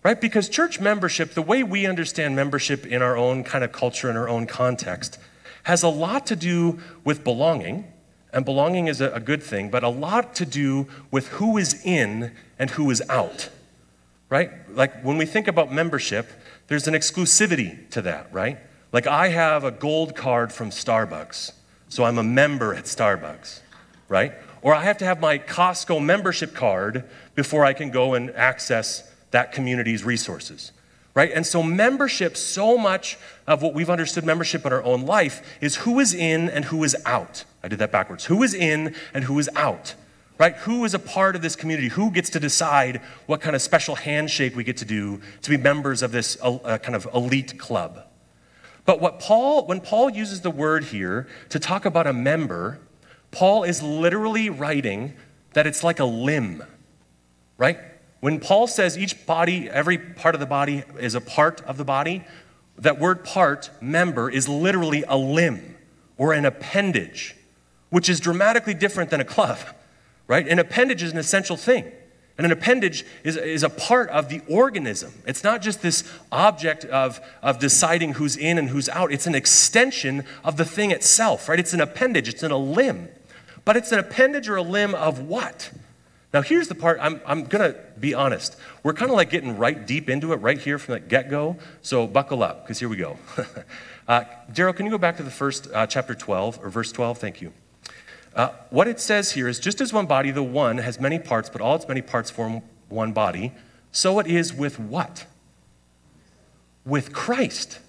right? 0.03 0.21
Because 0.21 0.49
church 0.49 0.81
membership, 0.81 1.35
the 1.35 1.43
way 1.43 1.63
we 1.63 1.87
understand 1.87 2.35
membership 2.35 2.85
in 2.85 3.01
our 3.01 3.17
own 3.17 3.45
kind 3.45 3.63
of 3.63 3.73
culture, 3.73 4.11
in 4.11 4.17
our 4.17 4.29
own 4.29 4.47
context, 4.47 5.19
has 5.65 5.83
a 5.83 5.89
lot 5.89 6.27
to 6.27 6.37
do 6.37 6.81
with 7.05 7.23
belonging. 7.23 7.93
And 8.33 8.45
belonging 8.45 8.89
is 8.89 9.01
a, 9.01 9.11
a 9.13 9.21
good 9.21 9.43
thing, 9.43 9.71
but 9.71 9.85
a 9.85 9.89
lot 9.89 10.35
to 10.37 10.45
do 10.45 10.89
with 11.11 11.29
who 11.29 11.57
is 11.57 11.81
in 11.85 12.33
and 12.59 12.71
who 12.71 12.91
is 12.91 13.03
out 13.09 13.51
right? 14.31 14.51
Like 14.75 15.03
when 15.03 15.19
we 15.19 15.27
think 15.27 15.49
about 15.49 15.73
membership, 15.73 16.31
there's 16.69 16.87
an 16.87 16.95
exclusivity 16.95 17.89
to 17.91 18.03
that, 18.03 18.33
right? 18.33 18.59
Like 18.93 19.07
I 19.07 19.29
have 19.29 19.65
a 19.65 19.71
gold 19.71 20.15
card 20.15 20.53
from 20.53 20.71
Starbucks, 20.71 21.53
so 21.89 22.05
I'm 22.05 22.19
a 22.19 22.23
member 22.23 22.75
at 22.75 22.85
Starbucks, 22.85 23.61
right? 24.09 24.33
Or 24.63 24.75
I 24.75 24.85
have 24.85 24.99
to 24.99 25.05
have 25.05 25.21
my 25.21 25.39
Costco 25.39 26.05
membership 26.05 26.55
card 26.55 27.05
before 27.35 27.65
I 27.65 27.73
can 27.73 27.91
go 27.91 28.15
and 28.15 28.31
access 28.33 29.11
that 29.31 29.53
community's 29.53 30.05
resources, 30.05 30.73
right? 31.15 31.31
And 31.33 31.47
so, 31.47 31.63
membership, 31.63 32.37
so 32.37 32.77
much 32.77 33.19
of 33.47 33.63
what 33.63 33.75
we've 33.75 33.91
understood 33.91 34.25
membership 34.25 34.67
in 34.67 34.73
our 34.73 34.83
own 34.83 35.07
life 35.07 35.59
is 35.61 35.77
who 35.77 36.01
is 36.01 36.15
in 36.15 36.49
and 36.51 36.67
who 36.67 36.83
is 36.83 36.97
out. 37.05 37.45
I 37.63 37.69
did 37.69 37.79
that 37.79 37.93
backwards. 37.93 38.25
Who 38.27 38.43
is 38.43 38.55
in 38.55 38.95
and 39.15 39.25
who 39.25 39.39
is 39.39 39.49
out 39.55 39.95
right? 40.39 40.57
Who 40.59 40.85
is 40.85 40.95
a 40.95 40.99
part 40.99 41.37
of 41.37 41.43
this 41.43 41.57
community? 41.57 41.89
Who 41.89 42.11
gets 42.11 42.31
to 42.31 42.41
decide 42.41 43.01
what 43.27 43.41
kind 43.41 43.57
of 43.57 43.63
special 43.63 43.97
handshake 43.97 44.55
we 44.57 44.65
get 44.65 44.77
to 44.79 44.85
do 44.85 45.21
to 45.43 45.51
be 45.51 45.57
members 45.57 46.03
of 46.03 46.13
this 46.13 46.39
uh, 46.41 46.79
kind 46.79 46.95
of 46.95 47.09
elite 47.13 47.59
club? 47.59 48.05
But 48.85 49.01
what 49.01 49.21
Paul, 49.21 49.67
when 49.67 49.81
Paul 49.81 50.09
uses 50.09 50.41
the 50.41 50.51
word 50.51 50.85
here 50.85 51.27
to 51.51 51.59
talk 51.59 51.85
about 51.85 52.07
a 52.07 52.13
member, 52.13 52.79
Paul 53.31 53.65
is 53.65 53.83
literally 53.83 54.49
writing 54.49 55.15
that 55.53 55.67
it's 55.67 55.85
like 55.85 56.01
a 56.01 56.05
limb, 56.05 56.63
right? 57.59 57.79
When 58.21 58.41
Paul 58.41 58.67
says 58.67 58.97
each 58.97 59.27
body, 59.27 59.69
every 59.69 59.99
part 59.99 60.35
of 60.35 60.41
the 60.41 60.47
body 60.47 60.85
is 60.99 61.15
a 61.15 61.21
part 61.21 61.61
of 61.63 61.77
the 61.77 61.85
body, 61.85 62.25
that 62.79 62.99
word 62.99 63.25
part, 63.25 63.71
member, 63.81 64.31
is 64.31 64.49
literally 64.49 65.05
a 65.07 65.17
limb 65.17 65.77
or 66.17 66.33
an 66.33 66.45
appendage, 66.45 67.37
which 67.91 68.09
is 68.09 68.21
dramatically 68.21 68.75
different 68.75 69.11
than 69.11 69.21
a 69.21 69.25
club 69.25 69.59
right? 70.29 70.47
An 70.47 70.61
appendage 70.61 71.03
is 71.03 71.11
an 71.11 71.19
essential 71.19 71.57
thing. 71.57 71.91
And 72.37 72.45
an 72.45 72.53
appendage 72.53 73.05
is, 73.25 73.37
is 73.37 73.65
a 73.65 73.69
part 73.69 74.09
of 74.11 74.29
the 74.29 74.43
organism. 74.49 75.13
It's 75.27 75.43
not 75.43 75.61
just 75.61 75.83
this 75.83 76.09
object 76.31 76.85
of, 76.85 77.21
of 77.43 77.59
deciding 77.59 78.13
who's 78.13 78.37
in 78.37 78.59
and 78.59 78.69
who's 78.69 78.89
out, 78.89 79.11
it's 79.13 79.27
an 79.27 79.35
extension 79.35 80.25
of 80.45 80.57
the 80.57 80.65
thing 80.65 80.93
itself, 80.93 81.49
right? 81.49 81.59
It's 81.59 81.75
an 81.75 81.81
appendage, 81.81 82.29
it's 82.29 82.45
in 82.45 82.53
a 82.53 82.57
limb. 82.57 83.09
But 83.65 83.77
it's 83.77 83.91
an 83.91 83.99
appendage 83.99 84.49
or 84.49 84.55
a 84.55 84.63
limb 84.63 84.95
of 84.95 85.19
what? 85.19 85.73
Now, 86.33 86.43
here's 86.43 86.69
the 86.69 86.77
part 86.77 86.99
I'm, 87.03 87.21
I'm 87.27 87.45
going 87.45 87.73
to 87.73 87.79
be 87.99 88.15
honest. 88.15 88.57
We're 88.85 88.93
kind 88.93 89.11
of 89.11 89.17
like 89.17 89.31
getting 89.31 89.57
right 89.57 89.85
deep 89.85 90.09
into 90.09 90.33
it 90.33 90.37
right 90.37 90.59
here 90.59 90.79
from 90.79 90.95
the 90.95 91.01
get 91.01 91.31
go. 91.31 91.57
So 91.83 92.07
buckle 92.07 92.45
up, 92.45 92.63
because 92.63 92.79
here 92.79 92.89
we 92.89 92.97
go. 92.99 93.19
uh, 94.09 94.25
Daryl, 94.53 94.77
can 94.77 94.87
you 94.87 94.93
go 94.93 94.99
back 94.99 95.17
to 95.17 95.25
the 95.25 95.31
first 95.31 95.69
uh, 95.75 95.89
chapter 95.89 96.15
12 96.15 96.61
or 96.63 96.71
verse 96.71 96.93
12? 96.93 97.19
Thank 97.19 97.43
you. 97.43 97.53
Uh, 98.39 98.51
what 98.71 98.87
it 98.87 99.01
says 99.01 99.33
here 99.33 99.49
is 99.49 99.59
just 99.59 99.81
as 99.81 99.93
one 99.93 100.07
body, 100.07 100.31
the 100.31 100.45
one, 100.45 100.79
has 100.79 101.01
many 101.01 101.19
parts, 101.19 101.51
but 101.51 101.61
all 101.61 101.75
its 101.75 101.89
many 101.89 102.01
parts 102.01 102.31
form 102.31 102.63
one 102.89 103.13
body, 103.13 103.53
so 103.91 104.21
it 104.21 104.29
is 104.29 104.55
with 104.55 104.79
what? 104.79 105.27
With 106.85 107.13
Christ. 107.13 107.81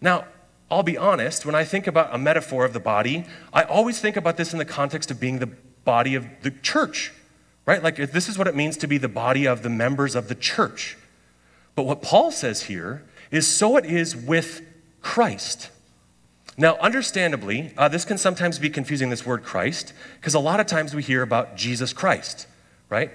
Now, 0.00 0.24
I'll 0.70 0.82
be 0.82 0.96
honest, 0.96 1.44
when 1.44 1.54
I 1.54 1.62
think 1.62 1.86
about 1.86 2.14
a 2.14 2.16
metaphor 2.16 2.64
of 2.64 2.72
the 2.72 2.80
body, 2.80 3.26
I 3.52 3.64
always 3.64 4.00
think 4.00 4.16
about 4.16 4.38
this 4.38 4.54
in 4.54 4.58
the 4.58 4.64
context 4.64 5.10
of 5.10 5.20
being 5.20 5.40
the 5.40 5.50
body 5.84 6.14
of 6.14 6.26
the 6.40 6.50
church, 6.50 7.12
right? 7.66 7.82
Like, 7.82 7.96
this 7.96 8.30
is 8.30 8.38
what 8.38 8.48
it 8.48 8.56
means 8.56 8.78
to 8.78 8.86
be 8.86 8.96
the 8.96 9.08
body 9.08 9.44
of 9.44 9.62
the 9.62 9.68
members 9.68 10.14
of 10.14 10.28
the 10.28 10.34
church. 10.34 10.96
But 11.74 11.82
what 11.82 12.00
Paul 12.00 12.30
says 12.30 12.62
here 12.62 13.04
is 13.30 13.46
so 13.46 13.76
it 13.76 13.84
is 13.84 14.16
with 14.16 14.62
Christ. 15.02 15.68
Now, 16.58 16.76
understandably, 16.76 17.72
uh, 17.76 17.88
this 17.88 18.04
can 18.04 18.16
sometimes 18.16 18.58
be 18.58 18.70
confusing, 18.70 19.10
this 19.10 19.26
word 19.26 19.42
Christ, 19.42 19.92
because 20.18 20.34
a 20.34 20.40
lot 20.40 20.58
of 20.58 20.66
times 20.66 20.94
we 20.94 21.02
hear 21.02 21.22
about 21.22 21.56
Jesus 21.56 21.92
Christ, 21.92 22.46
right? 22.88 23.10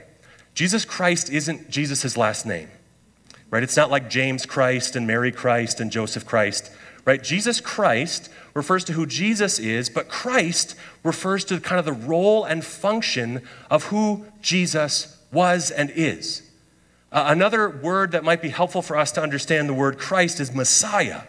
Jesus 0.53 0.85
Christ 0.85 1.29
isn't 1.31 1.69
Jesus' 1.69 2.15
last 2.15 2.45
name, 2.45 2.69
right? 3.49 3.63
It's 3.63 3.77
not 3.77 3.89
like 3.89 4.09
James 4.09 4.45
Christ 4.45 4.95
and 4.95 5.07
Mary 5.07 5.31
Christ 5.31 5.79
and 5.79 5.91
Joseph 5.91 6.25
Christ, 6.25 6.71
right? 7.03 7.23
Jesus 7.23 7.59
Christ 7.59 8.29
refers 8.53 8.83
to 8.83 8.93
who 8.93 9.07
Jesus 9.07 9.57
is, 9.57 9.89
but 9.89 10.07
Christ 10.07 10.75
refers 11.03 11.43
to 11.45 11.59
kind 11.59 11.79
of 11.79 11.85
the 11.85 12.07
role 12.07 12.43
and 12.43 12.63
function 12.63 13.41
of 13.71 13.85
who 13.85 14.25
Jesus 14.41 15.17
was 15.31 15.71
and 15.71 15.91
is. 15.95 16.43
Uh, 17.11 17.25
another 17.27 17.69
word 17.69 18.11
that 18.11 18.23
might 18.23 18.41
be 18.41 18.49
helpful 18.49 18.83
for 18.83 18.97
us 18.97 19.11
to 19.13 19.21
understand 19.21 19.67
the 19.67 19.73
word 19.73 19.97
Christ 19.97 20.39
is 20.39 20.53
Messiah. 20.53 21.23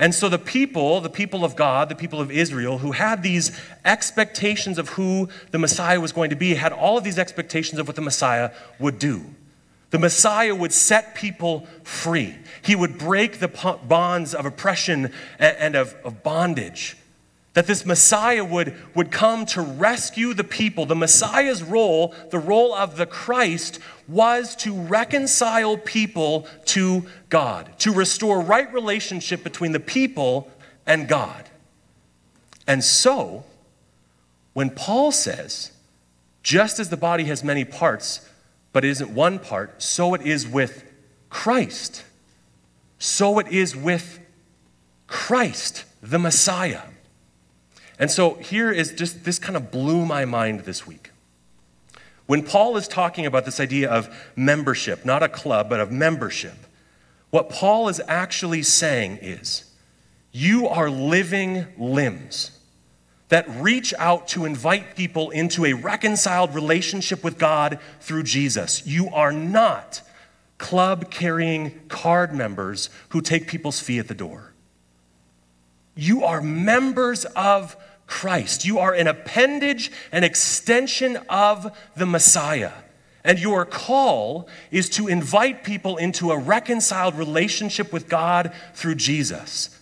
And 0.00 0.14
so 0.14 0.30
the 0.30 0.38
people, 0.38 1.02
the 1.02 1.10
people 1.10 1.44
of 1.44 1.54
God, 1.54 1.90
the 1.90 1.94
people 1.94 2.22
of 2.22 2.30
Israel, 2.30 2.78
who 2.78 2.92
had 2.92 3.22
these 3.22 3.52
expectations 3.84 4.78
of 4.78 4.88
who 4.88 5.28
the 5.50 5.58
Messiah 5.58 6.00
was 6.00 6.10
going 6.10 6.30
to 6.30 6.36
be, 6.36 6.54
had 6.54 6.72
all 6.72 6.96
of 6.96 7.04
these 7.04 7.18
expectations 7.18 7.78
of 7.78 7.86
what 7.86 7.96
the 7.96 8.02
Messiah 8.02 8.50
would 8.78 8.98
do. 8.98 9.26
The 9.90 9.98
Messiah 9.98 10.54
would 10.54 10.72
set 10.72 11.14
people 11.14 11.66
free. 11.82 12.34
He 12.62 12.74
would 12.74 12.96
break 12.96 13.40
the 13.40 13.48
bonds 13.48 14.34
of 14.34 14.46
oppression 14.46 15.12
and 15.38 15.76
of, 15.76 16.22
bondage. 16.22 16.96
That 17.52 17.66
this 17.66 17.84
Messiah 17.84 18.44
would, 18.44 18.74
would 18.94 19.10
come 19.10 19.44
to 19.46 19.60
rescue 19.60 20.32
the 20.32 20.44
people. 20.44 20.86
The 20.86 20.94
Messiah's 20.94 21.62
role, 21.62 22.14
the 22.30 22.38
role 22.38 22.72
of 22.72 22.96
the 22.96 23.06
Christ, 23.06 23.80
was 24.10 24.56
to 24.56 24.74
reconcile 24.74 25.76
people 25.76 26.46
to 26.66 27.06
God, 27.28 27.70
to 27.78 27.92
restore 27.92 28.40
right 28.40 28.72
relationship 28.72 29.44
between 29.44 29.72
the 29.72 29.80
people 29.80 30.50
and 30.86 31.06
God. 31.08 31.48
And 32.66 32.82
so, 32.82 33.44
when 34.52 34.70
Paul 34.70 35.12
says, 35.12 35.72
just 36.42 36.78
as 36.78 36.88
the 36.88 36.96
body 36.96 37.24
has 37.24 37.44
many 37.44 37.64
parts, 37.64 38.28
but 38.72 38.84
it 38.84 38.88
isn't 38.88 39.10
one 39.10 39.38
part, 39.38 39.82
so 39.82 40.14
it 40.14 40.22
is 40.22 40.46
with 40.46 40.84
Christ. 41.28 42.04
So 42.98 43.38
it 43.38 43.48
is 43.48 43.76
with 43.76 44.20
Christ, 45.06 45.84
the 46.02 46.18
Messiah. 46.18 46.82
And 47.98 48.10
so 48.10 48.34
here 48.34 48.70
is 48.70 48.92
just 48.92 49.24
this 49.24 49.38
kind 49.38 49.56
of 49.56 49.70
blew 49.70 50.06
my 50.06 50.24
mind 50.24 50.60
this 50.60 50.86
week. 50.86 51.09
When 52.30 52.44
Paul 52.44 52.76
is 52.76 52.86
talking 52.86 53.26
about 53.26 53.44
this 53.44 53.58
idea 53.58 53.90
of 53.90 54.08
membership, 54.36 55.04
not 55.04 55.20
a 55.20 55.28
club, 55.28 55.68
but 55.68 55.80
of 55.80 55.90
membership, 55.90 56.54
what 57.30 57.50
Paul 57.50 57.88
is 57.88 58.00
actually 58.06 58.62
saying 58.62 59.18
is 59.20 59.64
you 60.30 60.68
are 60.68 60.88
living 60.88 61.66
limbs 61.76 62.52
that 63.30 63.48
reach 63.48 63.92
out 63.98 64.28
to 64.28 64.44
invite 64.44 64.94
people 64.94 65.30
into 65.30 65.64
a 65.64 65.72
reconciled 65.72 66.54
relationship 66.54 67.24
with 67.24 67.36
God 67.36 67.80
through 67.98 68.22
Jesus. 68.22 68.86
You 68.86 69.08
are 69.08 69.32
not 69.32 70.00
club 70.56 71.10
carrying 71.10 71.80
card 71.88 72.32
members 72.32 72.90
who 73.08 73.22
take 73.22 73.48
people's 73.48 73.80
fee 73.80 73.98
at 73.98 74.06
the 74.06 74.14
door. 74.14 74.52
You 75.96 76.22
are 76.22 76.40
members 76.40 77.24
of 77.24 77.76
Christ. 78.10 78.64
You 78.66 78.80
are 78.80 78.92
an 78.92 79.06
appendage, 79.06 79.92
an 80.10 80.24
extension 80.24 81.16
of 81.28 81.74
the 81.94 82.06
Messiah. 82.06 82.72
And 83.22 83.38
your 83.38 83.64
call 83.64 84.48
is 84.72 84.90
to 84.90 85.06
invite 85.06 85.62
people 85.62 85.96
into 85.96 86.32
a 86.32 86.38
reconciled 86.38 87.14
relationship 87.14 87.92
with 87.92 88.08
God 88.08 88.52
through 88.74 88.96
Jesus. 88.96 89.78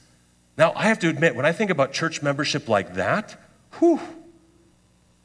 Now, 0.58 0.72
I 0.76 0.84
have 0.84 0.98
to 0.98 1.08
admit, 1.08 1.36
when 1.36 1.46
I 1.46 1.52
think 1.52 1.70
about 1.70 1.92
church 1.92 2.20
membership 2.20 2.68
like 2.68 2.94
that, 2.94 3.40
whew, 3.78 3.98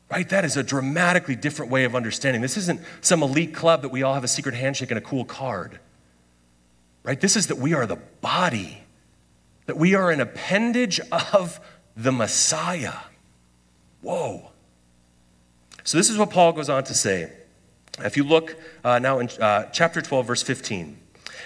right, 0.09 0.29
that 0.29 0.45
is 0.45 0.55
a 0.55 0.63
dramatically 0.63 1.35
different 1.35 1.71
way 1.71 1.83
of 1.83 1.95
understanding. 1.95 2.41
This 2.41 2.55
isn't 2.55 2.79
some 3.01 3.21
elite 3.21 3.53
club 3.53 3.81
that 3.81 3.89
we 3.89 4.01
all 4.01 4.13
have 4.13 4.23
a 4.23 4.29
secret 4.29 4.55
handshake 4.55 4.91
and 4.91 4.97
a 4.97 5.01
cool 5.01 5.25
card. 5.25 5.79
Right? 7.03 7.19
This 7.19 7.35
is 7.35 7.47
that 7.47 7.57
we 7.57 7.73
are 7.73 7.85
the 7.85 7.97
body, 8.21 8.83
that 9.65 9.75
we 9.75 9.93
are 9.93 10.09
an 10.09 10.21
appendage 10.21 11.01
of 11.11 11.59
the 11.95 12.11
Messiah. 12.11 12.93
Whoa. 14.01 14.49
So, 15.83 15.97
this 15.97 16.09
is 16.09 16.17
what 16.17 16.29
Paul 16.29 16.53
goes 16.53 16.69
on 16.69 16.83
to 16.85 16.93
say. 16.93 17.31
If 17.99 18.17
you 18.17 18.23
look 18.23 18.55
uh, 18.83 18.99
now 18.99 19.19
in 19.19 19.29
uh, 19.39 19.65
chapter 19.71 20.01
12, 20.01 20.25
verse 20.25 20.41
15. 20.41 20.99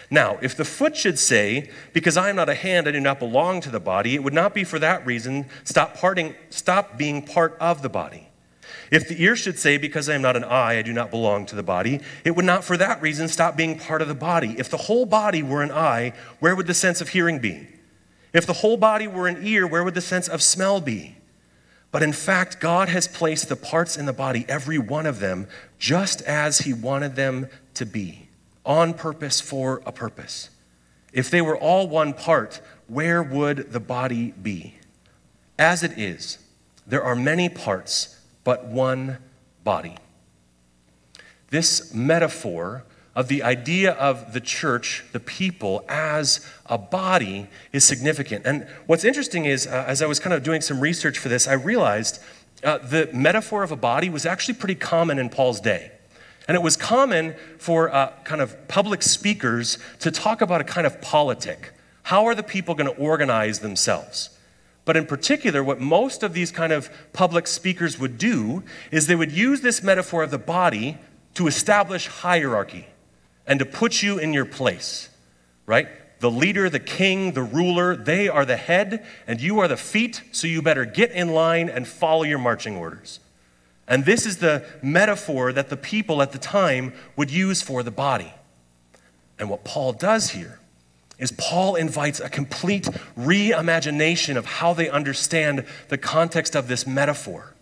Now, 0.09 0.37
if 0.41 0.55
the 0.55 0.63
foot 0.63 0.95
should 0.95 1.19
say, 1.19 1.69
Because 1.93 2.17
I 2.17 2.29
am 2.29 2.35
not 2.35 2.49
a 2.49 2.55
hand, 2.55 2.87
I 2.87 2.91
do 2.91 2.99
not 2.99 3.19
belong 3.19 3.61
to 3.61 3.69
the 3.69 3.79
body, 3.79 4.15
it 4.15 4.23
would 4.23 4.33
not 4.33 4.53
be 4.53 4.63
for 4.63 4.79
that 4.79 5.05
reason 5.05 5.45
stop, 5.63 5.95
parting, 5.95 6.35
stop 6.49 6.97
being 6.97 7.21
part 7.21 7.57
of 7.59 7.81
the 7.81 7.89
body. 7.89 8.29
If 8.89 9.09
the 9.09 9.21
ear 9.21 9.35
should 9.35 9.59
say, 9.59 9.77
Because 9.77 10.07
I 10.07 10.15
am 10.15 10.21
not 10.21 10.37
an 10.37 10.45
eye, 10.45 10.77
I 10.77 10.81
do 10.81 10.93
not 10.93 11.11
belong 11.11 11.45
to 11.47 11.55
the 11.55 11.63
body, 11.63 11.99
it 12.23 12.35
would 12.35 12.45
not 12.45 12.63
for 12.63 12.77
that 12.77 13.01
reason 13.01 13.27
stop 13.27 13.57
being 13.57 13.77
part 13.77 14.01
of 14.01 14.07
the 14.07 14.15
body. 14.15 14.55
If 14.57 14.69
the 14.69 14.77
whole 14.77 15.05
body 15.05 15.43
were 15.43 15.61
an 15.61 15.71
eye, 15.71 16.13
where 16.39 16.55
would 16.55 16.67
the 16.67 16.73
sense 16.73 17.01
of 17.01 17.09
hearing 17.09 17.39
be? 17.39 17.67
If 18.37 18.45
the 18.45 18.53
whole 18.53 18.77
body 18.77 19.07
were 19.07 19.27
an 19.27 19.39
ear, 19.41 19.65
where 19.65 19.83
would 19.83 19.95
the 19.95 19.99
sense 19.99 20.27
of 20.27 20.43
smell 20.43 20.79
be? 20.79 21.15
But 21.91 22.03
in 22.03 22.13
fact, 22.13 22.59
God 22.59 22.87
has 22.87 23.07
placed 23.07 23.49
the 23.49 23.55
parts 23.55 23.97
in 23.97 24.05
the 24.05 24.13
body, 24.13 24.45
every 24.47 24.77
one 24.77 25.07
of 25.07 25.19
them, 25.19 25.47
just 25.79 26.21
as 26.21 26.59
He 26.59 26.71
wanted 26.71 27.15
them 27.15 27.49
to 27.73 27.83
be 27.83 28.29
on 28.63 28.93
purpose 28.93 29.41
for 29.41 29.81
a 29.87 29.91
purpose. 29.91 30.51
If 31.11 31.31
they 31.31 31.41
were 31.41 31.57
all 31.57 31.87
one 31.87 32.13
part, 32.13 32.61
where 32.85 33.23
would 33.23 33.71
the 33.71 33.79
body 33.79 34.35
be? 34.39 34.75
As 35.57 35.81
it 35.81 35.97
is, 35.97 36.37
there 36.85 37.03
are 37.03 37.15
many 37.15 37.49
parts, 37.49 38.19
but 38.43 38.67
one 38.67 39.17
body. 39.63 39.97
This 41.49 41.91
metaphor 41.91 42.83
of 43.17 43.29
the 43.29 43.41
idea 43.41 43.93
of 43.93 44.33
the 44.33 44.39
church, 44.39 45.03
the 45.11 45.19
people, 45.19 45.83
as 45.89 46.45
a 46.67 46.77
body 46.77 47.47
is 47.73 47.83
significant. 47.83 48.45
And 48.45 48.67
what's 48.85 49.03
interesting 49.03 49.45
is, 49.45 49.65
uh, 49.65 49.85
as 49.87 50.03
I 50.03 50.05
was 50.05 50.19
kind 50.19 50.35
of 50.35 50.43
doing 50.43 50.61
some 50.61 50.79
research 50.79 51.17
for 51.17 51.27
this, 51.27 51.47
I 51.47 51.53
realized 51.53 52.21
uh, 52.63 52.77
the 52.77 53.09
metaphor 53.11 53.63
of 53.63 53.71
a 53.71 53.75
body 53.75 54.07
was 54.07 54.27
actually 54.27 54.53
pretty 54.53 54.75
common 54.75 55.17
in 55.17 55.29
Paul's 55.29 55.59
day. 55.59 55.91
And 56.47 56.55
it 56.55 56.61
was 56.61 56.77
common 56.77 57.33
for 57.57 57.91
uh, 57.91 58.13
kind 58.23 58.39
of 58.39 58.67
public 58.67 59.01
speakers 59.01 59.79
to 59.99 60.11
talk 60.11 60.41
about 60.41 60.61
a 60.61 60.63
kind 60.63 60.85
of 60.85 61.01
politic. 61.01 61.73
How 62.03 62.27
are 62.27 62.35
the 62.35 62.43
people 62.43 62.75
going 62.75 62.93
to 62.93 63.01
organize 63.01 63.61
themselves? 63.61 64.29
But 64.85 64.95
in 64.95 65.07
particular, 65.07 65.63
what 65.63 65.81
most 65.81 66.21
of 66.21 66.33
these 66.33 66.51
kind 66.51 66.71
of 66.71 66.91
public 67.13 67.47
speakers 67.47 67.97
would 67.97 68.19
do 68.19 68.61
is 68.91 69.07
they 69.07 69.15
would 69.15 69.31
use 69.31 69.61
this 69.61 69.81
metaphor 69.81 70.21
of 70.21 70.29
the 70.29 70.37
body 70.37 70.99
to 71.33 71.47
establish 71.47 72.05
hierarchy 72.05 72.85
and 73.47 73.59
to 73.59 73.65
put 73.65 74.03
you 74.03 74.19
in 74.19 74.33
your 74.33 74.45
place, 74.45 75.09
right? 75.65 75.87
The 76.19 76.29
leader, 76.29 76.69
the 76.69 76.79
king, 76.79 77.31
the 77.31 77.43
ruler, 77.43 77.95
they 77.95 78.27
are 78.27 78.45
the 78.45 78.57
head, 78.57 79.05
and 79.25 79.39
you 79.39 79.59
are 79.59 79.67
the 79.67 79.77
feet, 79.77 80.21
so 80.31 80.47
you 80.47 80.61
better 80.61 80.85
get 80.85 81.11
in 81.11 81.29
line 81.29 81.69
and 81.69 81.87
follow 81.87 82.23
your 82.23 82.39
marching 82.39 82.75
orders. 82.75 83.19
And 83.87 84.03
this 84.03 84.25
is 84.25 84.37
the 84.37 84.65
metaphor 84.81 85.53
that 85.53 85.69
the 85.69 85.77
people 85.77 86.21
at 86.21 86.33
the 86.33 86.37
time 86.37 86.93
would 87.15 87.31
use 87.31 87.61
for 87.61 87.83
the 87.83 87.91
body. 87.91 88.33
And 89.39 89.49
what 89.49 89.63
Paul 89.63 89.93
does 89.93 90.31
here 90.31 90.59
is 91.19 91.31
Paul 91.31 91.75
invites 91.75 92.19
a 92.19 92.29
complete 92.29 92.85
reimagination 93.17 94.35
of 94.35 94.45
how 94.45 94.73
they 94.73 94.89
understand 94.89 95.65
the 95.87 95.97
context 95.97 96.55
of 96.55 96.67
this 96.67 96.85
metaphor. 96.85 97.53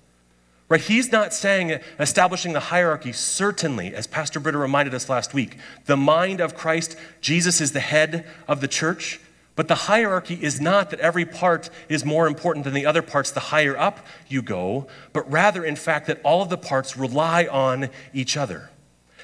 Right? 0.67 0.81
He's 0.81 1.11
not 1.11 1.33
saying 1.33 1.79
establishing 1.99 2.53
the 2.53 2.59
hierarchy, 2.59 3.11
certainly, 3.11 3.93
as 3.93 4.07
Pastor 4.07 4.39
Britta 4.39 4.57
reminded 4.57 4.95
us 4.95 5.09
last 5.09 5.33
week. 5.33 5.57
The 5.85 5.97
mind 5.97 6.41
of 6.41 6.55
Christ, 6.55 6.97
Jesus 7.21 7.61
is 7.61 7.71
the 7.71 7.79
head 7.79 8.25
of 8.47 8.61
the 8.61 8.67
church. 8.67 9.19
But 9.55 9.67
the 9.69 9.75
hierarchy 9.75 10.35
is 10.41 10.59
not 10.59 10.89
that 10.89 10.99
every 10.99 11.25
part 11.25 11.69
is 11.87 12.03
more 12.03 12.27
important 12.27 12.65
than 12.65 12.73
the 12.73 12.85
other 12.85 13.01
parts 13.01 13.31
the 13.31 13.39
higher 13.39 13.77
up 13.77 14.05
you 14.27 14.41
go, 14.41 14.87
but 15.13 15.29
rather, 15.31 15.63
in 15.63 15.77
fact, 15.77 16.07
that 16.07 16.19
all 16.23 16.41
of 16.41 16.49
the 16.49 16.57
parts 16.57 16.97
rely 16.97 17.45
on 17.45 17.89
each 18.13 18.35
other. 18.35 18.69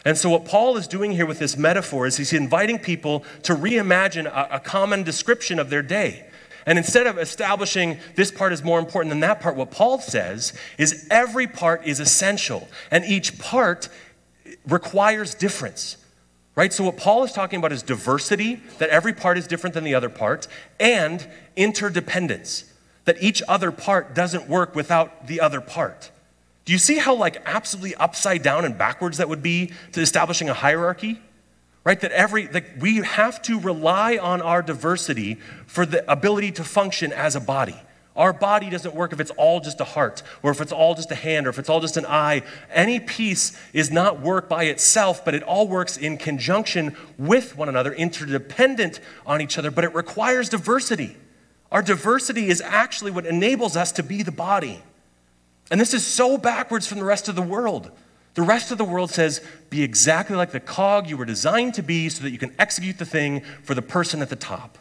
And 0.06 0.18
so, 0.18 0.30
what 0.30 0.46
Paul 0.46 0.78
is 0.78 0.88
doing 0.88 1.12
here 1.12 1.26
with 1.26 1.40
this 1.40 1.58
metaphor 1.58 2.08
is 2.08 2.18
he's 2.18 2.34
inviting 2.34 2.80
people 2.80 3.24
to 3.44 3.54
reimagine 3.54 4.26
a, 4.26 4.56
a, 4.56 4.60
common 4.60 5.04
description 5.04 5.60
of 5.60 5.70
their 5.70 5.84
day. 5.84 6.28
And 6.66 6.78
instead 6.78 7.08
of 7.08 7.18
establishing 7.18 7.98
this 8.16 8.32
part 8.32 8.54
is 8.54 8.64
more 8.64 8.80
important 8.80 9.10
than 9.10 9.22
that 9.22 9.40
part, 9.40 9.56
what 9.56 9.72
Paul 9.72 10.00
says 10.00 10.54
is 10.78 11.08
every 11.10 11.48
part 11.48 11.86
is 11.86 12.00
essential, 12.00 12.68
and 12.90 13.04
each 13.06 13.40
part 13.40 13.90
requires 14.68 15.34
difference. 15.34 15.98
Right? 16.56 16.74
So, 16.74 16.84
what 16.84 16.98
Paul 16.98 17.24
is 17.24 17.32
talking 17.32 17.60
about 17.60 17.72
is 17.72 17.82
diversity, 17.82 18.62
that 18.78 18.90
every 18.90 19.14
part 19.14 19.38
is 19.38 19.48
different 19.48 19.74
than 19.74 19.86
the 19.86 19.96
other 19.96 20.10
part, 20.10 20.48
and 20.80 21.26
interdependence, 21.56 22.66
that 23.06 23.22
each 23.24 23.42
other 23.48 23.72
part 23.72 24.14
doesn't 24.14 24.50
work 24.50 24.76
without 24.76 25.28
the 25.28 25.40
other 25.40 25.62
part. 25.62 26.12
Do 26.66 26.74
you 26.74 26.80
see 26.80 26.98
how, 26.98 27.16
like, 27.16 27.42
absolutely 27.46 27.96
upside 27.96 28.44
down 28.44 28.66
and 28.66 28.78
backwards 28.78 29.18
that 29.18 29.30
would 29.30 29.42
be 29.42 29.72
to 29.94 30.02
establishing 30.02 30.50
a 30.50 30.54
hierarchy? 30.54 31.22
Right? 31.84 32.00
That 32.00 32.12
every, 32.12 32.48
like, 32.48 32.74
we 32.80 32.98
have 32.98 33.42
to 33.44 33.60
rely 33.60 34.18
on 34.18 34.42
our 34.42 34.62
diversity 34.62 35.36
for 35.66 35.86
the 35.86 36.10
ability 36.12 36.52
to 36.54 36.64
function 36.64 37.12
as 37.12 37.36
a 37.36 37.40
body. 37.40 37.76
Our 38.16 38.34
body 38.34 38.70
doesn't 38.70 38.94
work 38.94 39.14
if 39.14 39.22
it's 39.22 39.32
all 39.32 39.62
just 39.62 39.80
a 39.80 39.86
heart, 39.86 40.22
or 40.44 40.52
if 40.52 40.60
it's 40.60 40.74
all 40.74 40.96
just 40.96 41.10
a 41.12 41.16
hand, 41.16 41.48
or 41.48 41.50
if 41.50 41.58
it's 41.58 41.70
all 41.70 41.80
just 41.80 41.96
an 41.96 42.06
eye. 42.06 42.44
Any 42.70 43.00
piece 43.00 43.58
is 43.72 43.90
not 43.90 44.20
work 44.20 44.50
by 44.50 44.66
itself, 44.66 45.24
but 45.24 45.34
it 45.34 45.44
all 45.44 45.68
works 45.68 45.96
in 45.96 46.18
conjunction 46.18 46.96
with 47.18 47.56
one 47.56 47.70
another, 47.70 47.94
interdependent 47.94 49.00
on 49.26 49.42
each 49.42 49.58
other, 49.58 49.72
but 49.72 49.86
it 49.86 49.96
requires 49.96 50.50
diversity. 50.50 51.16
Our 51.72 51.82
diversity 51.82 52.50
is 52.50 52.60
actually 52.60 53.12
what 53.12 53.26
enables 53.26 53.78
us 53.78 53.94
to 53.94 54.04
be 54.04 54.24
the 54.24 54.32
body. 54.32 54.84
And 55.72 55.80
this 55.80 55.94
is 55.94 56.06
so 56.06 56.38
backwards 56.38 56.86
from 56.86 57.00
the 57.00 57.06
rest 57.06 57.30
of 57.30 57.36
the 57.36 57.42
world. 57.42 57.92
The 58.34 58.42
rest 58.42 58.72
of 58.72 58.78
the 58.78 58.86
world 58.86 59.12
says, 59.12 59.42
be 59.70 59.84
exactly 59.84 60.36
like 60.36 60.52
the 60.52 60.60
cog 60.60 61.10
you 61.10 61.18
were 61.18 61.26
designed 61.26 61.74
to 61.76 61.84
be 61.84 62.08
so 62.10 62.24
that 62.24 62.32
you 62.32 62.38
can 62.38 62.54
execute 62.58 62.98
the 62.98 63.06
thing 63.06 63.42
for 63.64 63.74
the 63.74 63.82
person 63.82 64.22
at 64.22 64.30
the 64.30 64.36
top. 64.36 64.78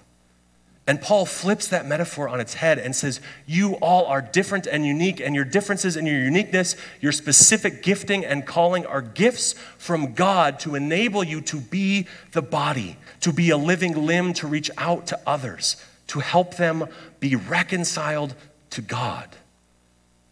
And 0.87 1.01
Paul 1.01 1.25
flips 1.25 1.69
that 1.69 1.87
metaphor 1.87 2.29
on 2.29 2.41
its 2.41 2.55
head 2.55 2.79
and 2.79 2.97
says, 2.97 3.21
You 3.47 3.75
all 3.75 4.07
are 4.07 4.21
different 4.21 4.67
and 4.67 4.85
unique, 4.85 5.21
and 5.21 5.37
your 5.37 5.45
differences 5.45 5.97
and 5.97 6.05
your 6.05 6.19
uniqueness, 6.19 6.75
your 7.01 7.13
specific 7.13 7.83
gifting 7.83 8.25
and 8.25 8.45
calling 8.45 8.87
are 8.87 9.03
gifts 9.03 9.53
from 9.79 10.15
God 10.15 10.59
to 10.61 10.75
enable 10.75 11.23
you 11.23 11.43
to 11.43 11.61
be 11.61 12.09
the 12.33 12.43
body, 12.43 12.97
to 13.21 13.33
be 13.33 13.51
a 13.51 13.57
living 13.57 14.05
limb, 14.05 14.33
to 14.33 14.49
reach 14.49 14.71
out 14.79 15.07
to 15.09 15.21
others, 15.27 15.77
to 16.09 16.19
help 16.19 16.57
them 16.57 16.89
be 17.21 17.37
reconciled 17.37 18.35
to 18.71 18.83
God. 18.83 19.29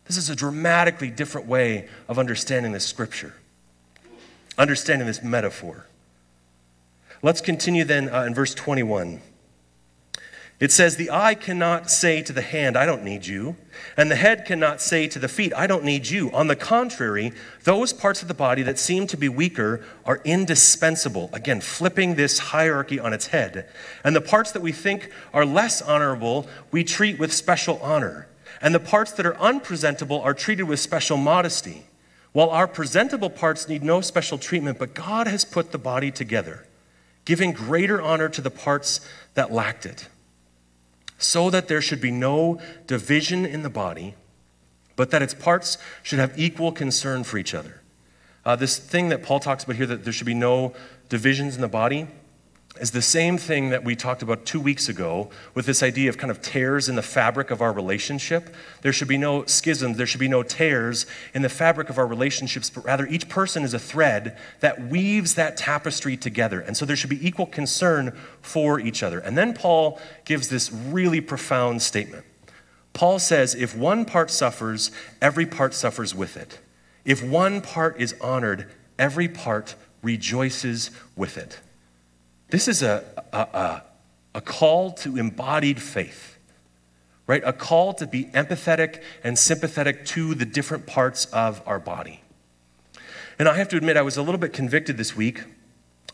This 0.09 0.17
is 0.17 0.31
a 0.31 0.35
dramatically 0.35 1.11
different 1.11 1.47
way 1.47 1.87
of 2.09 2.19
understanding 2.19 2.73
this 2.73 2.87
scripture, 2.87 3.35
understanding 4.57 5.07
this 5.07 5.23
metaphor. 5.23 5.87
Let's 7.23 7.43
continue 7.43 7.85
then 7.85 8.09
uh, 8.09 8.23
in 8.23 8.35
verse 8.35 8.55
21. 8.55 9.21
It 10.61 10.73
says, 10.73 10.97
The 10.97 11.11
eye 11.11 11.35
cannot 11.35 11.91
say 11.91 12.23
to 12.23 12.33
the 12.33 12.41
hand, 12.41 12.77
I 12.77 12.87
don't 12.87 13.05
need 13.05 13.27
you. 13.27 13.57
And 13.99 14.11
the 14.11 14.17
head 14.17 14.47
cannot 14.47 14.81
say 14.81 15.09
to 15.09 15.19
the 15.19 15.29
feet, 15.29 15.53
I 15.55 15.67
don't 15.67 15.85
need 15.85 16.09
you. 16.09 16.33
On 16.33 16.47
the 16.47 16.57
contrary, 16.57 17.33
those 17.65 17.93
parts 17.93 18.23
of 18.23 18.29
the 18.29 18.35
body 18.35 18.63
that 18.63 18.79
seem 18.79 19.07
to 19.09 19.17
be 19.17 19.29
weaker 19.29 19.85
are 20.07 20.23
indispensable. 20.25 21.29
Again, 21.35 21.61
flipping 21.61 22.15
this 22.15 22.39
hierarchy 22.39 22.99
on 22.99 23.13
its 23.13 23.29
head. 23.29 23.69
And 24.03 24.17
the 24.17 24.23
parts 24.23 24.53
that 24.53 24.63
we 24.63 24.73
think 24.73 25.13
are 25.35 25.45
less 25.45 25.83
honorable, 25.83 26.49
we 26.73 26.83
treat 26.83 27.19
with 27.19 27.33
special 27.33 27.79
honor 27.83 28.27
and 28.61 28.75
the 28.75 28.81
parts 28.81 29.13
that 29.13 29.27
are 29.27 29.37
unpresentable 29.39 30.21
are 30.21 30.35
treated 30.35 30.65
with 30.65 30.81
special 30.81 31.17
modesty. 31.17 31.85
While 32.33 32.51
our 32.51 32.69
presentable 32.69 33.31
parts 33.31 33.69
need 33.69 33.83
no 33.83 34.01
special 34.01 34.39
treatment, 34.39 34.79
but 34.79 34.95
God 34.95 35.27
has 35.27 35.45
put 35.45 35.73
the 35.73 35.79
body 35.79 36.11
together, 36.11 36.67
giving 37.25 37.53
greater 37.53 38.01
honor 38.01 38.29
to 38.29 38.41
the 38.41 38.51
parts 38.51 39.01
that 39.35 39.53
lacked 39.53 39.87
it, 39.87 40.09
so 41.17 41.51
that 41.51 41.69
there 41.69 41.81
should 41.81 42.01
be 42.01 42.11
no 42.11 42.61
division 42.87 43.47
in 43.47 43.63
the 43.63 43.71
body, 43.71 44.15
but 44.95 45.11
that 45.11 45.23
its 45.23 45.35
parts 45.35 45.79
should 46.03 46.19
have 46.19 46.39
equal 46.39 46.71
concern 46.71 47.25
for 47.25 47.39
each 47.39 47.55
other. 47.55 47.81
Uh, 48.45 48.57
this 48.57 48.79
thing 48.79 49.09
that 49.09 49.23
Paul 49.23 49.41
talks 49.41 49.65
about 49.65 49.77
here, 49.77 49.87
that 49.87 50.05
there 50.05 50.13
should 50.13 50.27
be 50.27 50.35
no 50.35 50.75
divisions 51.09 51.55
in 51.55 51.61
the 51.61 51.69
body, 51.69 52.07
is 52.81 52.93
the 52.93 53.03
same 53.03 53.39
thing 53.39 53.71
that 53.71 53.85
we 53.85 53.95
talked 53.97 54.23
about 54.23 54.45
two 54.45 54.61
weeks 54.61 54.89
ago 54.89 55.31
with 55.55 55.67
this 55.67 55.83
idea 55.83 56.09
of 56.09 56.19
kind 56.19 56.31
of 56.31 56.41
tears 56.41 56.89
in 56.89 56.97
the 56.97 57.03
fabric 57.03 57.51
of 57.51 57.61
our 57.61 57.73
relationship. 57.73 58.55
There 58.83 58.93
should 58.93 59.09
be 59.09 59.19
no 59.19 59.45
schisms, 59.45 59.97
there 59.97 60.07
should 60.07 60.21
be 60.21 60.29
no 60.29 60.43
tears 60.43 61.07
in 61.35 61.43
the 61.43 61.49
fabric 61.49 61.91
of 61.91 61.99
our 61.99 62.07
relationships, 62.07 62.71
but 62.71 62.85
rather 62.85 63.07
each 63.07 63.29
person 63.29 63.65
is 63.65 63.75
a 63.75 63.79
thread 63.79 64.37
that 64.61 64.89
weaves 64.89 65.35
that 65.35 65.57
tapestry 65.57 66.17
together. 66.17 66.61
And 66.61 66.77
so 66.77 66.85
there 66.85 66.97
should 66.97 67.11
be 67.11 67.27
equal 67.27 67.47
concern 67.47 68.17
for 68.41 68.81
each 68.81 69.03
other. 69.03 69.19
And 69.19 69.37
then 69.37 69.55
Paul 69.55 70.01
gives 70.25 70.49
this 70.49 70.73
really 70.73 71.21
profound 71.21 71.83
statement. 71.83 72.25
Paul 72.93 73.19
says, 73.19 73.55
if 73.55 73.77
one 73.77 74.05
part 74.05 74.31
suffers, 74.31 74.91
every 75.23 75.47
part 75.47 75.75
suffers 75.75 76.15
with 76.15 76.37
it. 76.37 76.59
If 77.05 77.23
one 77.23 77.61
part 77.61 78.01
is 78.01 78.15
honored, 78.21 78.71
every 78.99 79.29
part 79.29 79.75
rejoices 80.03 80.91
with 81.17 81.39
it. 81.39 81.61
This 82.51 82.67
is 82.69 82.83
a, 82.83 83.05
a, 83.33 83.39
a, 83.39 83.83
a 84.37 84.41
call 84.41 84.93
to 84.93 85.17
embodied 85.17 85.83
faith, 85.83 86.39
right? 87.27 87.43
A 87.45 87.53
call 87.53 87.93
to 87.95 88.07
be 88.07 88.25
empathetic 88.27 89.03
and 89.23 89.39
sympathetic 89.39 90.07
to 90.07 90.35
the 90.35 90.47
different 90.47 90.87
parts 90.87 91.27
of 91.27 91.63
our 91.67 91.79
body. 91.79 92.23
And 93.39 93.49
I 93.49 93.57
have 93.57 93.69
to 93.69 93.77
admit, 93.77 93.97
I 93.97 94.03
was 94.03 94.17
a 94.17 94.23
little 94.23 94.41
bit 94.41 94.53
convicted 94.53 94.97
this 94.97 95.15
week 95.15 95.45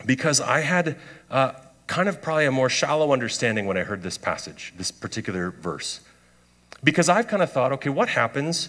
because 0.04 0.40
I 0.40 0.60
had 0.60 0.98
uh, 1.30 1.52
kind 1.86 2.08
of 2.08 2.20
probably 2.20 2.46
a 2.46 2.52
more 2.52 2.68
shallow 2.68 3.12
understanding 3.12 3.66
when 3.66 3.76
I 3.76 3.84
heard 3.84 4.02
this 4.02 4.18
passage, 4.18 4.74
this 4.76 4.90
particular 4.90 5.50
verse. 5.50 6.00
Because 6.82 7.08
I've 7.08 7.28
kind 7.28 7.42
of 7.42 7.50
thought, 7.52 7.72
okay, 7.72 7.90
what 7.90 8.10
happens 8.10 8.68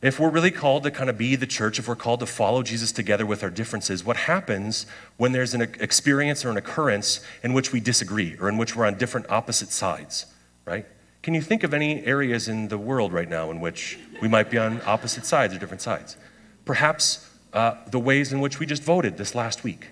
if 0.00 0.20
we're 0.20 0.30
really 0.30 0.52
called 0.52 0.84
to 0.84 0.90
kind 0.90 1.10
of 1.10 1.18
be 1.18 1.34
the 1.34 1.46
church, 1.46 1.78
if 1.78 1.88
we're 1.88 1.96
called 1.96 2.20
to 2.20 2.26
follow 2.26 2.62
Jesus 2.62 2.92
together 2.92 3.26
with 3.26 3.42
our 3.42 3.50
differences, 3.50 4.04
what 4.04 4.16
happens 4.16 4.86
when 5.16 5.32
there's 5.32 5.54
an 5.54 5.62
experience 5.62 6.44
or 6.44 6.50
an 6.50 6.56
occurrence 6.56 7.20
in 7.42 7.52
which 7.52 7.72
we 7.72 7.80
disagree 7.80 8.36
or 8.40 8.48
in 8.48 8.56
which 8.58 8.76
we're 8.76 8.86
on 8.86 8.96
different 8.96 9.28
opposite 9.28 9.70
sides, 9.70 10.26
right? 10.64 10.86
Can 11.22 11.34
you 11.34 11.42
think 11.42 11.64
of 11.64 11.74
any 11.74 12.04
areas 12.04 12.46
in 12.46 12.68
the 12.68 12.78
world 12.78 13.12
right 13.12 13.28
now 13.28 13.50
in 13.50 13.60
which 13.60 13.98
we 14.22 14.28
might 14.28 14.50
be 14.50 14.58
on 14.58 14.80
opposite 14.86 15.26
sides 15.26 15.52
or 15.52 15.58
different 15.58 15.82
sides? 15.82 16.16
Perhaps 16.64 17.28
uh, 17.52 17.74
the 17.88 17.98
ways 17.98 18.32
in 18.32 18.38
which 18.40 18.60
we 18.60 18.66
just 18.66 18.84
voted 18.84 19.16
this 19.16 19.34
last 19.34 19.64
week, 19.64 19.88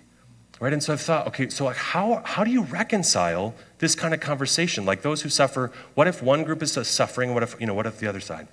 right? 0.61 0.73
And 0.73 0.81
so 0.81 0.92
I've 0.92 1.01
thought, 1.01 1.27
okay, 1.27 1.49
so 1.49 1.64
like 1.64 1.77
how, 1.77 2.23
how 2.25 2.45
do 2.45 2.53
you 2.53 2.62
reconcile 2.62 3.57
this 3.79 3.97
kind 3.97 4.14
of 4.14 4.21
conversation? 4.21 4.85
Like 4.85 5.03
those 5.03 5.23
who 5.23 5.29
suffer, 5.29 5.73
what 5.95 6.07
if 6.07 6.23
one 6.23 6.45
group 6.45 6.62
is 6.62 6.73
suffering? 6.88 7.35
What 7.35 7.42
if, 7.42 7.57
you 7.59 7.66
know, 7.66 7.75
what 7.75 7.87
if 7.87 7.99
the 7.99 8.07
other 8.07 8.21
side? 8.21 8.47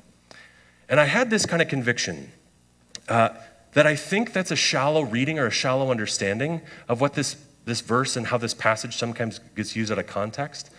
And 0.94 1.00
I 1.00 1.06
had 1.06 1.32
this 1.32 1.48
kind 1.48 1.60
of 1.60 1.68
conviction 1.68 2.32
uh, 3.10 3.30
that 3.74 3.88
I 3.88 3.96
think 3.96 4.32
that's 4.32 4.52
a 4.52 4.56
shallow 4.56 5.02
reading 5.02 5.40
or 5.40 5.48
a 5.48 5.52
shallow 5.52 5.90
understanding 5.90 6.62
of 6.88 7.02
what 7.02 7.16
this, 7.16 7.36
this 7.66 7.82
verse 7.82 8.16
and 8.16 8.28
how 8.28 8.38
this 8.38 8.54
passage 8.54 8.96
sometimes 8.96 9.40
gets 9.56 9.76
used 9.76 9.92
out 9.92 9.98
of 9.98 10.06
context. 10.06 10.70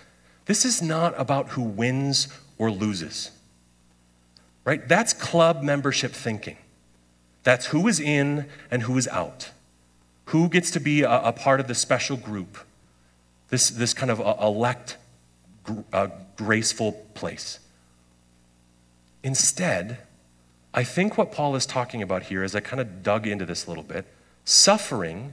This 0.44 0.64
is 0.64 0.80
not 0.80 1.18
about 1.18 1.48
who 1.48 1.62
wins 1.62 2.28
or 2.58 2.70
loses, 2.70 3.32
right? 4.64 4.86
That's 4.86 5.12
club 5.12 5.64
membership 5.64 6.12
thinking. 6.12 6.58
That's 7.42 7.66
who 7.66 7.88
is 7.88 7.98
in 7.98 8.46
and 8.70 8.84
who 8.84 8.96
is 8.96 9.08
out. 9.08 9.50
Who 10.26 10.48
gets 10.48 10.70
to 10.70 10.78
be 10.78 11.02
a, 11.02 11.10
a 11.10 11.32
part 11.32 11.58
of 11.58 11.66
the 11.66 11.74
special 11.74 12.16
group, 12.16 12.58
this, 13.48 13.68
this 13.68 13.92
kind 13.92 14.12
of 14.12 14.20
uh, 14.20 14.36
elect, 14.40 14.96
uh, 15.92 16.06
graceful 16.36 16.92
place. 17.14 17.58
Instead, 19.24 19.98
I 20.74 20.84
think 20.84 21.16
what 21.16 21.32
Paul 21.32 21.56
is 21.56 21.64
talking 21.64 22.02
about 22.02 22.24
here, 22.24 22.44
as 22.44 22.54
I 22.54 22.60
kind 22.60 22.80
of 22.80 23.02
dug 23.02 23.26
into 23.26 23.46
this 23.46 23.64
a 23.64 23.70
little 23.70 23.82
bit, 23.82 24.04
suffering 24.44 25.32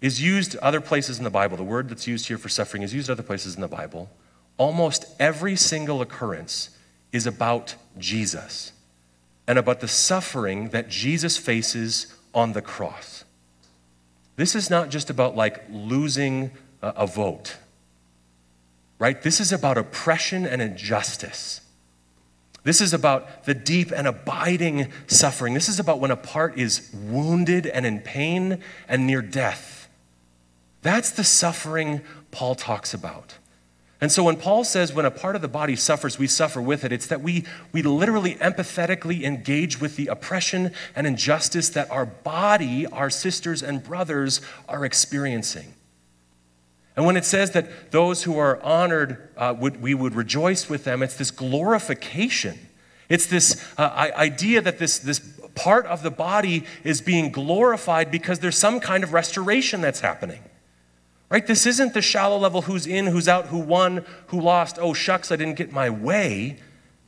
is 0.00 0.22
used 0.22 0.56
other 0.56 0.80
places 0.80 1.18
in 1.18 1.24
the 1.24 1.30
Bible. 1.30 1.58
The 1.58 1.62
word 1.62 1.90
that's 1.90 2.06
used 2.06 2.28
here 2.28 2.38
for 2.38 2.48
suffering 2.48 2.82
is 2.82 2.94
used 2.94 3.10
other 3.10 3.22
places 3.22 3.54
in 3.54 3.60
the 3.60 3.68
Bible. 3.68 4.08
Almost 4.56 5.04
every 5.20 5.56
single 5.56 6.00
occurrence 6.00 6.70
is 7.12 7.26
about 7.26 7.74
Jesus 7.98 8.72
and 9.46 9.58
about 9.58 9.80
the 9.80 9.88
suffering 9.88 10.70
that 10.70 10.88
Jesus 10.88 11.36
faces 11.36 12.14
on 12.34 12.54
the 12.54 12.62
cross. 12.62 13.24
This 14.36 14.54
is 14.54 14.70
not 14.70 14.88
just 14.88 15.10
about 15.10 15.36
like 15.36 15.64
losing 15.70 16.52
a, 16.80 17.06
vote, 17.06 17.56
right? 18.98 19.20
This 19.20 19.40
is 19.40 19.52
about 19.52 19.76
oppression 19.76 20.46
and 20.46 20.62
injustice. 20.62 21.60
This 22.68 22.82
is 22.82 22.92
about 22.92 23.44
the 23.44 23.54
deep 23.54 23.92
and 23.92 24.06
abiding 24.06 24.92
suffering. 25.06 25.54
This 25.54 25.70
is 25.70 25.80
about 25.80 26.00
when 26.00 26.10
a 26.10 26.16
part 26.16 26.58
is 26.58 26.90
wounded 26.92 27.66
and 27.66 27.86
in 27.86 28.00
pain 28.00 28.62
and 28.86 29.06
near 29.06 29.22
death. 29.22 29.88
That's 30.82 31.10
the 31.10 31.24
suffering 31.24 32.02
Paul 32.30 32.54
talks 32.54 32.92
about. 32.92 33.38
And 34.02 34.12
so 34.12 34.22
when 34.24 34.36
Paul 34.36 34.64
says 34.64 34.92
when 34.92 35.06
a 35.06 35.10
part 35.10 35.34
of 35.34 35.40
the 35.40 35.48
body 35.48 35.76
suffers, 35.76 36.18
we 36.18 36.26
suffer 36.26 36.60
with 36.60 36.84
it, 36.84 36.92
it's 36.92 37.06
that 37.06 37.22
we, 37.22 37.46
we 37.72 37.80
literally 37.80 38.34
empathetically 38.34 39.22
engage 39.22 39.80
with 39.80 39.96
the 39.96 40.08
oppression 40.08 40.72
and 40.94 41.06
injustice 41.06 41.70
that 41.70 41.90
our 41.90 42.04
body, 42.04 42.84
our 42.88 43.08
sisters 43.08 43.62
and 43.62 43.82
brothers, 43.82 44.42
are 44.68 44.84
experiencing. 44.84 45.72
And 46.98 47.06
when 47.06 47.16
it 47.16 47.24
says 47.24 47.52
that 47.52 47.92
those 47.92 48.24
who 48.24 48.38
are 48.38 48.60
honored, 48.60 49.28
uh, 49.36 49.54
would, 49.56 49.80
we 49.80 49.94
would 49.94 50.16
rejoice 50.16 50.68
with 50.68 50.82
them, 50.82 51.00
it's 51.00 51.14
this 51.14 51.30
glorification. 51.30 52.58
It's 53.08 53.26
this 53.26 53.64
uh, 53.78 54.10
idea 54.16 54.60
that 54.62 54.80
this, 54.80 54.98
this 54.98 55.20
part 55.54 55.86
of 55.86 56.02
the 56.02 56.10
body 56.10 56.64
is 56.82 57.00
being 57.00 57.30
glorified 57.30 58.10
because 58.10 58.40
there's 58.40 58.58
some 58.58 58.80
kind 58.80 59.04
of 59.04 59.12
restoration 59.12 59.80
that's 59.80 60.00
happening. 60.00 60.42
Right? 61.30 61.46
This 61.46 61.66
isn't 61.66 61.94
the 61.94 62.02
shallow 62.02 62.36
level 62.36 62.62
who's 62.62 62.84
in, 62.84 63.06
who's 63.06 63.28
out, 63.28 63.46
who 63.46 63.58
won, 63.58 64.04
who 64.26 64.40
lost. 64.40 64.76
Oh, 64.80 64.92
shucks, 64.92 65.30
I 65.30 65.36
didn't 65.36 65.54
get 65.54 65.70
my 65.70 65.88
way. 65.88 66.58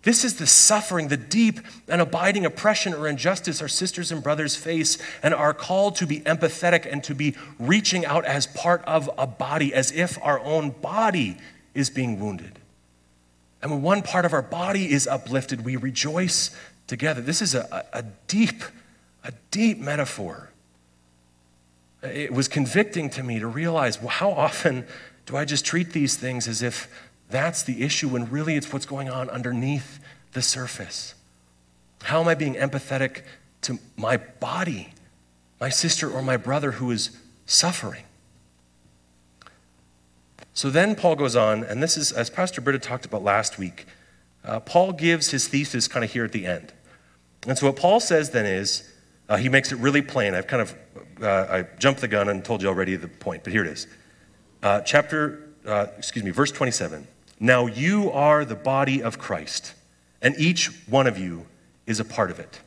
This 0.02 0.24
is 0.24 0.34
the 0.34 0.46
suffering, 0.46 1.08
the 1.08 1.16
deep 1.18 1.60
and 1.86 2.00
abiding 2.00 2.46
oppression 2.46 2.94
or 2.94 3.06
injustice 3.06 3.60
our 3.60 3.68
sisters 3.68 4.10
and 4.10 4.22
brothers 4.22 4.56
face 4.56 4.96
and 5.22 5.34
are 5.34 5.52
called 5.52 5.96
to 5.96 6.06
be 6.06 6.20
empathetic 6.20 6.90
and 6.90 7.04
to 7.04 7.14
be 7.14 7.36
reaching 7.58 8.06
out 8.06 8.24
as 8.24 8.46
part 8.46 8.82
of 8.86 9.10
a 9.18 9.26
body, 9.26 9.74
as 9.74 9.92
if 9.92 10.18
our 10.22 10.40
own 10.40 10.70
body 10.70 11.36
is 11.74 11.90
being 11.90 12.18
wounded. 12.18 12.58
And 13.60 13.70
when 13.70 13.82
one 13.82 14.02
part 14.02 14.24
of 14.24 14.32
our 14.32 14.42
body 14.42 14.90
is 14.90 15.06
uplifted, 15.06 15.66
we 15.66 15.76
rejoice 15.76 16.56
together. 16.86 17.20
This 17.20 17.42
is 17.42 17.54
a, 17.54 17.84
a 17.92 18.02
deep, 18.26 18.62
a 19.22 19.32
deep 19.50 19.78
metaphor. 19.78 20.50
It 22.02 22.32
was 22.32 22.48
convicting 22.48 23.10
to 23.10 23.22
me 23.22 23.38
to 23.38 23.46
realize 23.46 24.00
well, 24.00 24.08
how 24.08 24.30
often 24.30 24.86
do 25.26 25.36
I 25.36 25.44
just 25.44 25.66
treat 25.66 25.92
these 25.92 26.16
things 26.16 26.48
as 26.48 26.62
if 26.62 26.88
that's 27.30 27.62
the 27.62 27.82
issue 27.82 28.08
when 28.08 28.30
really 28.30 28.56
it's 28.56 28.72
what's 28.72 28.86
going 28.86 29.08
on 29.08 29.30
underneath 29.30 30.00
the 30.32 30.42
surface. 30.42 31.14
How 32.02 32.20
am 32.20 32.28
I 32.28 32.34
being 32.34 32.54
empathetic 32.54 33.22
to 33.62 33.78
my 33.96 34.16
body, 34.16 34.94
my 35.60 35.68
sister 35.68 36.10
or 36.10 36.22
my 36.22 36.36
brother 36.36 36.72
who 36.72 36.90
is 36.90 37.16
suffering? 37.46 38.04
So 40.52 40.70
then 40.70 40.94
Paul 40.94 41.16
goes 41.16 41.36
on, 41.36 41.64
and 41.64 41.82
this 41.82 41.96
is, 41.96 42.12
as 42.12 42.28
Pastor 42.28 42.60
Britta 42.60 42.78
talked 42.78 43.06
about 43.06 43.22
last 43.22 43.58
week, 43.58 43.86
uh, 44.44 44.60
Paul 44.60 44.92
gives 44.92 45.30
his 45.30 45.48
thesis 45.48 45.88
kind 45.88 46.04
of 46.04 46.12
here 46.12 46.24
at 46.24 46.32
the 46.32 46.46
end. 46.46 46.72
And 47.46 47.56
so 47.56 47.66
what 47.66 47.76
Paul 47.76 48.00
says 48.00 48.30
then 48.30 48.46
is, 48.46 48.90
uh, 49.28 49.36
he 49.36 49.48
makes 49.48 49.70
it 49.72 49.78
really 49.78 50.02
plain. 50.02 50.34
I've 50.34 50.46
kind 50.46 50.62
of, 50.62 50.74
uh, 51.22 51.46
I 51.48 51.66
jumped 51.78 52.00
the 52.00 52.08
gun 52.08 52.28
and 52.28 52.44
told 52.44 52.62
you 52.62 52.68
already 52.68 52.96
the 52.96 53.08
point, 53.08 53.44
but 53.44 53.52
here 53.52 53.64
it 53.64 53.70
is. 53.70 53.86
Uh, 54.62 54.80
chapter, 54.80 55.48
uh, 55.64 55.86
excuse 55.96 56.24
me, 56.24 56.30
verse 56.30 56.50
27. 56.50 57.06
Now 57.40 57.66
you 57.66 58.10
are 58.12 58.44
the 58.44 58.54
body 58.54 59.02
of 59.02 59.18
Christ, 59.18 59.74
and 60.20 60.34
each 60.38 60.66
one 60.86 61.06
of 61.06 61.18
you 61.18 61.46
is 61.86 61.98
a 61.98 62.04
part 62.04 62.30
of 62.30 62.38
it. 62.38 62.60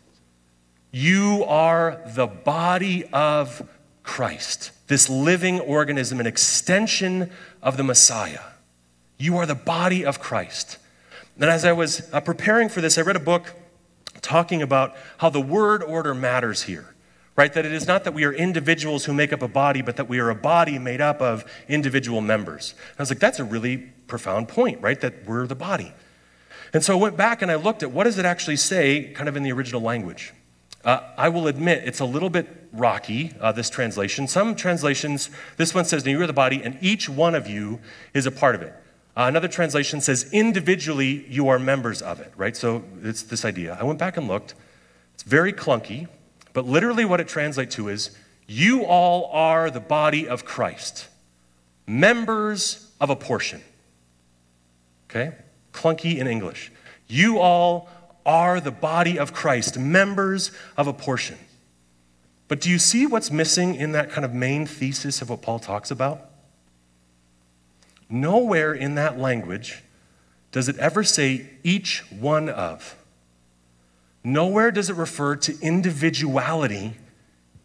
You 0.91 1.43
are 1.47 2.01
the 2.15 2.27
body 2.27 3.05
of 3.13 3.69
Christ, 4.01 4.71
this 4.87 5.09
living 5.09 5.59
organism, 5.59 6.19
an 6.19 6.27
extension 6.27 7.31
of 7.61 7.77
the 7.77 7.83
Messiah. 7.83 8.41
You 9.17 9.37
are 9.37 9.45
the 9.45 9.55
body 9.55 10.03
of 10.03 10.19
Christ. 10.19 10.77
And 11.35 11.45
as 11.45 11.65
I 11.65 11.71
was 11.71 12.11
uh, 12.11 12.19
preparing 12.19 12.67
for 12.67 12.81
this, 12.81 12.97
I 12.97 13.01
read 13.01 13.15
a 13.15 13.19
book 13.19 13.53
talking 14.21 14.61
about 14.61 14.95
how 15.17 15.29
the 15.29 15.41
word 15.41 15.83
order 15.83 16.13
matters 16.13 16.63
here, 16.63 16.93
right? 17.35 17.53
That 17.53 17.65
it 17.65 17.71
is 17.71 17.87
not 17.87 18.03
that 18.03 18.13
we 18.13 18.23
are 18.23 18.33
individuals 18.33 19.05
who 19.05 19.13
make 19.13 19.33
up 19.33 19.41
a 19.41 19.47
body, 19.47 19.81
but 19.81 19.95
that 19.97 20.09
we 20.09 20.19
are 20.19 20.29
a 20.29 20.35
body 20.35 20.77
made 20.79 21.01
up 21.01 21.21
of 21.21 21.43
individual 21.67 22.21
members. 22.21 22.75
And 22.91 22.99
I 22.99 23.01
was 23.01 23.09
like, 23.09 23.19
that's 23.19 23.39
a 23.39 23.43
really 23.43 23.77
profound 24.13 24.47
point, 24.47 24.79
right? 24.79 25.01
That 25.01 25.25
we're 25.25 25.47
the 25.47 25.55
body. 25.55 25.91
And 26.71 26.83
so 26.83 26.95
I 26.95 27.01
went 27.01 27.17
back 27.17 27.41
and 27.41 27.49
I 27.49 27.55
looked 27.55 27.81
at 27.81 27.89
what 27.89 28.03
does 28.03 28.19
it 28.19 28.25
actually 28.25 28.57
say, 28.57 29.11
kind 29.15 29.27
of 29.27 29.35
in 29.35 29.41
the 29.41 29.51
original 29.51 29.81
language. 29.81 30.33
Uh, 30.85 30.99
I 31.17 31.29
will 31.29 31.47
admit 31.47 31.81
it's 31.83 31.99
a 31.99 32.05
little 32.05 32.29
bit 32.29 32.47
rocky, 32.71 33.31
uh, 33.41 33.51
this 33.53 33.71
translation. 33.71 34.27
Some 34.27 34.53
translations, 34.53 35.31
this 35.57 35.73
one 35.73 35.85
says, 35.85 36.05
You 36.05 36.21
are 36.21 36.27
the 36.27 36.31
body, 36.33 36.61
and 36.63 36.77
each 36.79 37.09
one 37.09 37.33
of 37.33 37.47
you 37.47 37.79
is 38.13 38.27
a 38.27 38.31
part 38.31 38.53
of 38.53 38.61
it. 38.61 38.75
Uh, 39.17 39.25
another 39.25 39.47
translation 39.47 39.99
says, 39.99 40.29
Individually, 40.31 41.25
you 41.27 41.47
are 41.47 41.57
members 41.57 42.03
of 42.03 42.19
it, 42.19 42.31
right? 42.37 42.55
So 42.55 42.83
it's 43.01 43.23
this 43.23 43.43
idea. 43.43 43.75
I 43.81 43.83
went 43.83 43.97
back 43.97 44.15
and 44.15 44.27
looked. 44.27 44.53
It's 45.15 45.23
very 45.23 45.53
clunky, 45.53 46.07
but 46.53 46.67
literally 46.67 47.03
what 47.03 47.19
it 47.19 47.27
translates 47.27 47.73
to 47.77 47.89
is, 47.89 48.15
You 48.45 48.85
all 48.85 49.31
are 49.33 49.71
the 49.71 49.79
body 49.79 50.27
of 50.27 50.45
Christ, 50.45 51.07
members 51.87 52.91
of 53.01 53.09
a 53.09 53.15
portion. 53.15 53.63
Okay? 55.13 55.35
Clunky 55.73 56.17
in 56.17 56.27
English. 56.27 56.71
You 57.07 57.37
all 57.39 57.89
are 58.25 58.59
the 58.59 58.71
body 58.71 59.19
of 59.19 59.33
Christ, 59.33 59.77
members 59.77 60.51
of 60.75 60.87
a 60.87 60.93
portion. 60.93 61.37
But 62.47 62.61
do 62.61 62.69
you 62.69 62.79
see 62.79 63.05
what's 63.05 63.31
missing 63.31 63.75
in 63.75 63.91
that 63.91 64.09
kind 64.09 64.25
of 64.25 64.33
main 64.33 64.65
thesis 64.65 65.21
of 65.21 65.29
what 65.29 65.41
Paul 65.41 65.59
talks 65.59 65.91
about? 65.91 66.29
Nowhere 68.09 68.73
in 68.73 68.95
that 68.95 69.19
language 69.19 69.83
does 70.51 70.69
it 70.69 70.77
ever 70.77 71.03
say 71.03 71.49
each 71.63 72.03
one 72.11 72.49
of. 72.49 72.95
Nowhere 74.23 74.71
does 74.71 74.89
it 74.89 74.95
refer 74.95 75.35
to 75.35 75.59
individuality 75.61 76.95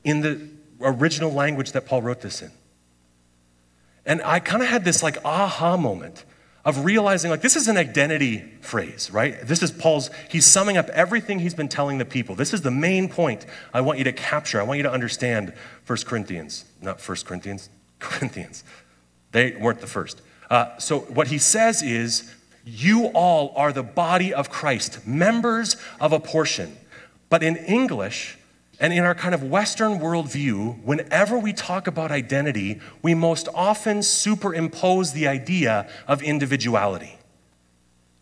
in 0.04 0.20
the 0.20 0.48
original 0.80 1.32
language 1.32 1.72
that 1.72 1.86
Paul 1.86 2.02
wrote 2.02 2.20
this 2.20 2.42
in. 2.42 2.50
And 4.06 4.22
I 4.22 4.40
kind 4.40 4.62
of 4.62 4.68
had 4.68 4.84
this 4.84 5.02
like 5.02 5.22
aha 5.24 5.76
moment 5.76 6.24
of 6.64 6.84
realizing 6.84 7.30
like 7.30 7.40
this 7.40 7.56
is 7.56 7.68
an 7.68 7.76
identity 7.76 8.40
phrase, 8.60 9.10
right? 9.10 9.40
This 9.42 9.62
is 9.62 9.70
Paul's, 9.70 10.10
he's 10.28 10.46
summing 10.46 10.76
up 10.76 10.88
everything 10.90 11.38
he's 11.38 11.54
been 11.54 11.68
telling 11.68 11.98
the 11.98 12.04
people. 12.04 12.34
This 12.34 12.52
is 12.52 12.62
the 12.62 12.70
main 12.70 13.08
point 13.08 13.46
I 13.72 13.80
want 13.80 13.98
you 13.98 14.04
to 14.04 14.12
capture. 14.12 14.60
I 14.60 14.64
want 14.64 14.78
you 14.78 14.82
to 14.82 14.92
understand 14.92 15.52
1 15.86 15.98
Corinthians, 16.04 16.64
not 16.80 17.00
1 17.00 17.18
Corinthians, 17.24 17.70
Corinthians. 17.98 18.64
They 19.32 19.56
weren't 19.56 19.80
the 19.80 19.86
first. 19.86 20.22
Uh, 20.50 20.78
so 20.78 21.00
what 21.00 21.28
he 21.28 21.38
says 21.38 21.82
is, 21.82 22.34
you 22.64 23.06
all 23.08 23.52
are 23.56 23.72
the 23.72 23.82
body 23.82 24.32
of 24.32 24.50
Christ, 24.50 25.06
members 25.06 25.76
of 26.00 26.12
a 26.12 26.20
portion. 26.20 26.76
But 27.30 27.42
in 27.42 27.56
English, 27.56 28.37
and 28.80 28.92
in 28.92 29.04
our 29.04 29.14
kind 29.14 29.34
of 29.34 29.42
Western 29.42 29.98
worldview, 29.98 30.82
whenever 30.84 31.38
we 31.38 31.52
talk 31.52 31.86
about 31.86 32.12
identity, 32.12 32.80
we 33.02 33.12
most 33.14 33.48
often 33.54 34.02
superimpose 34.02 35.12
the 35.12 35.26
idea 35.26 35.90
of 36.06 36.22
individuality. 36.22 37.18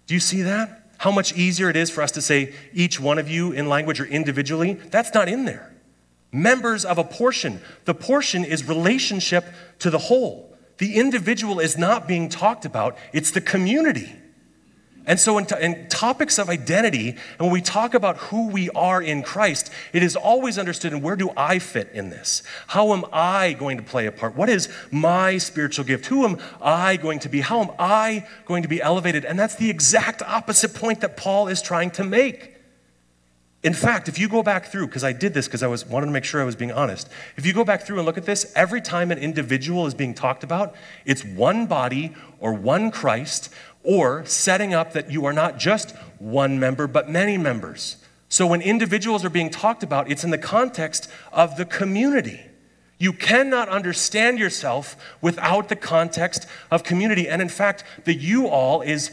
Do 0.06 0.14
you 0.14 0.20
see 0.20 0.42
that? 0.42 0.90
How 0.98 1.10
much 1.10 1.34
easier 1.34 1.68
it 1.68 1.76
is 1.76 1.90
for 1.90 2.00
us 2.00 2.12
to 2.12 2.22
say 2.22 2.54
each 2.72 2.98
one 2.98 3.18
of 3.18 3.28
you 3.28 3.52
in 3.52 3.68
language 3.68 4.00
or 4.00 4.06
individually? 4.06 4.74
That's 4.74 5.12
not 5.12 5.28
in 5.28 5.44
there. 5.44 5.74
Members 6.32 6.84
of 6.84 6.96
a 6.96 7.04
portion. 7.04 7.60
The 7.84 7.94
portion 7.94 8.44
is 8.44 8.66
relationship 8.66 9.44
to 9.80 9.90
the 9.90 9.98
whole. 9.98 10.56
The 10.78 10.96
individual 10.96 11.60
is 11.60 11.76
not 11.76 12.08
being 12.08 12.28
talked 12.28 12.64
about, 12.64 12.96
it's 13.12 13.30
the 13.30 13.40
community. 13.40 14.12
And 15.08 15.20
so, 15.20 15.38
in, 15.38 15.46
t- 15.46 15.54
in, 15.60 15.86
topics 15.88 16.36
of 16.36 16.50
identity, 16.50 17.10
and 17.10 17.40
when 17.40 17.50
we 17.50 17.60
talk 17.60 17.94
about 17.94 18.16
who 18.16 18.48
we 18.48 18.68
are 18.70 19.00
in 19.00 19.22
Christ, 19.22 19.70
it 19.92 20.02
is 20.02 20.16
always 20.16 20.58
understood 20.58 20.92
and 20.92 21.00
where 21.00 21.14
do 21.14 21.30
I 21.36 21.60
fit 21.60 21.90
in 21.94 22.10
this? 22.10 22.42
How 22.66 22.92
am 22.92 23.04
I 23.12 23.52
going 23.52 23.76
to 23.76 23.84
play 23.84 24.06
a 24.06 24.12
part? 24.12 24.34
What 24.34 24.48
is 24.48 24.68
my 24.90 25.38
spiritual 25.38 25.84
gift? 25.84 26.06
Who 26.06 26.24
am 26.24 26.38
I 26.60 26.96
going 26.96 27.20
to 27.20 27.28
be? 27.28 27.40
How 27.40 27.62
am 27.62 27.70
I 27.78 28.26
going 28.46 28.64
to 28.64 28.68
be 28.68 28.82
elevated? 28.82 29.24
And 29.24 29.38
that's 29.38 29.54
the 29.54 29.70
exact 29.70 30.22
opposite 30.22 30.74
point 30.74 31.00
that 31.02 31.16
Paul 31.16 31.46
is 31.46 31.62
trying 31.62 31.92
to 31.92 32.04
make. 32.04 32.56
In 33.62 33.74
fact, 33.74 34.08
if 34.08 34.18
you 34.18 34.28
go 34.28 34.44
back 34.44 34.66
through, 34.66 34.86
because 34.86 35.02
I 35.02 35.12
did 35.12 35.34
this 35.34 35.46
because 35.46 35.62
I 35.62 35.66
was 35.66 35.84
wanted 35.84 36.06
to 36.06 36.12
make 36.12 36.24
sure 36.24 36.40
I 36.40 36.44
was 36.44 36.54
being 36.54 36.70
honest. 36.70 37.08
If 37.36 37.44
you 37.44 37.52
go 37.52 37.64
back 37.64 37.82
through 37.82 37.96
and 37.96 38.06
look 38.06 38.16
at 38.16 38.24
this, 38.24 38.52
every 38.54 38.80
time 38.80 39.10
an 39.10 39.18
individual 39.18 39.86
is 39.86 39.94
being 39.94 40.14
talked 40.14 40.44
about, 40.44 40.76
it's 41.04 41.24
one 41.24 41.66
body 41.66 42.14
or 42.38 42.52
one 42.52 42.92
Christ 42.92 43.52
or 43.87 44.27
setting 44.27 44.75
up 44.75 44.92
that 44.92 45.11
you 45.11 45.25
are 45.25 45.33
not 45.33 45.59
just 45.59 45.96
one 46.18 46.59
member, 46.59 46.87
but 46.87 47.09
many 47.09 47.38
members. 47.38 47.96
So 48.29 48.46
when 48.46 48.61
individuals 48.61 49.25
are 49.25 49.31
being 49.31 49.49
talked 49.49 49.83
about, 49.83 50.11
it's 50.11 50.25
in 50.25 50.31
the 50.31 50.38
context 50.38 51.09
of 51.33 51.57
the 51.57 51.64
community. 51.64 52.40
You 52.99 53.12
cannot 53.12 53.68
understand 53.68 54.38
yourself 54.38 54.96
without 55.20 55.68
the 55.68 55.77
context 55.77 56.46
of 56.70 56.83
community. 56.83 57.29
And 57.29 57.40
in 57.40 57.49
fact, 57.49 57.85
the 58.05 58.14
you 58.14 58.49
all 58.49 58.83
is 58.83 59.12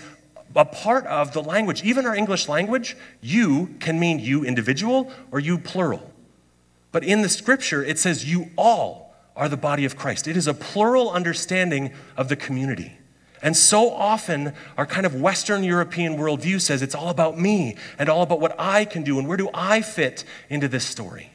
a 0.56 0.66
part 0.66 1.06
of 1.06 1.34
the 1.34 1.44
language. 1.44 1.84
Even 1.84 2.06
our 2.06 2.16
English 2.16 2.48
language, 2.50 2.98
you 3.22 3.76
can 3.80 4.00
mean 4.00 4.20
you 4.20 4.44
individual 4.44 5.12
or 5.32 5.40
you 5.40 5.58
plural. 5.58 6.12
But 6.92 7.04
in 7.04 7.22
the 7.22 7.30
scripture, 7.30 7.84
it 7.84 8.00
says 8.00 8.30
you 8.30 8.52
all 8.56 9.14
are 9.36 9.50
the 9.50 9.58
body 9.58 9.86
of 9.86 9.96
Christ. 9.96 10.28
It 10.28 10.38
is 10.38 10.48
a 10.48 10.54
plural 10.54 11.12
understanding 11.12 11.92
of 12.18 12.30
the 12.30 12.36
community. 12.36 12.98
And 13.44 13.58
so 13.58 13.92
often, 13.92 14.54
our 14.78 14.86
kind 14.86 15.06
of 15.06 15.20
Western 15.20 15.66
European 15.66 16.16
worldview 16.18 16.62
says 16.62 16.82
it's 16.82 16.96
all 16.96 17.10
about 17.10 17.38
me 17.38 17.76
and 18.00 18.08
all 18.08 18.24
about 18.24 18.40
what 18.40 18.56
I 18.58 18.86
can 18.86 19.04
do 19.04 19.20
and 19.20 19.28
where 19.28 19.36
do 19.36 19.50
I 19.54 19.82
fit 19.82 20.24
into 20.50 20.70
this 20.70 20.86
story. 20.86 21.32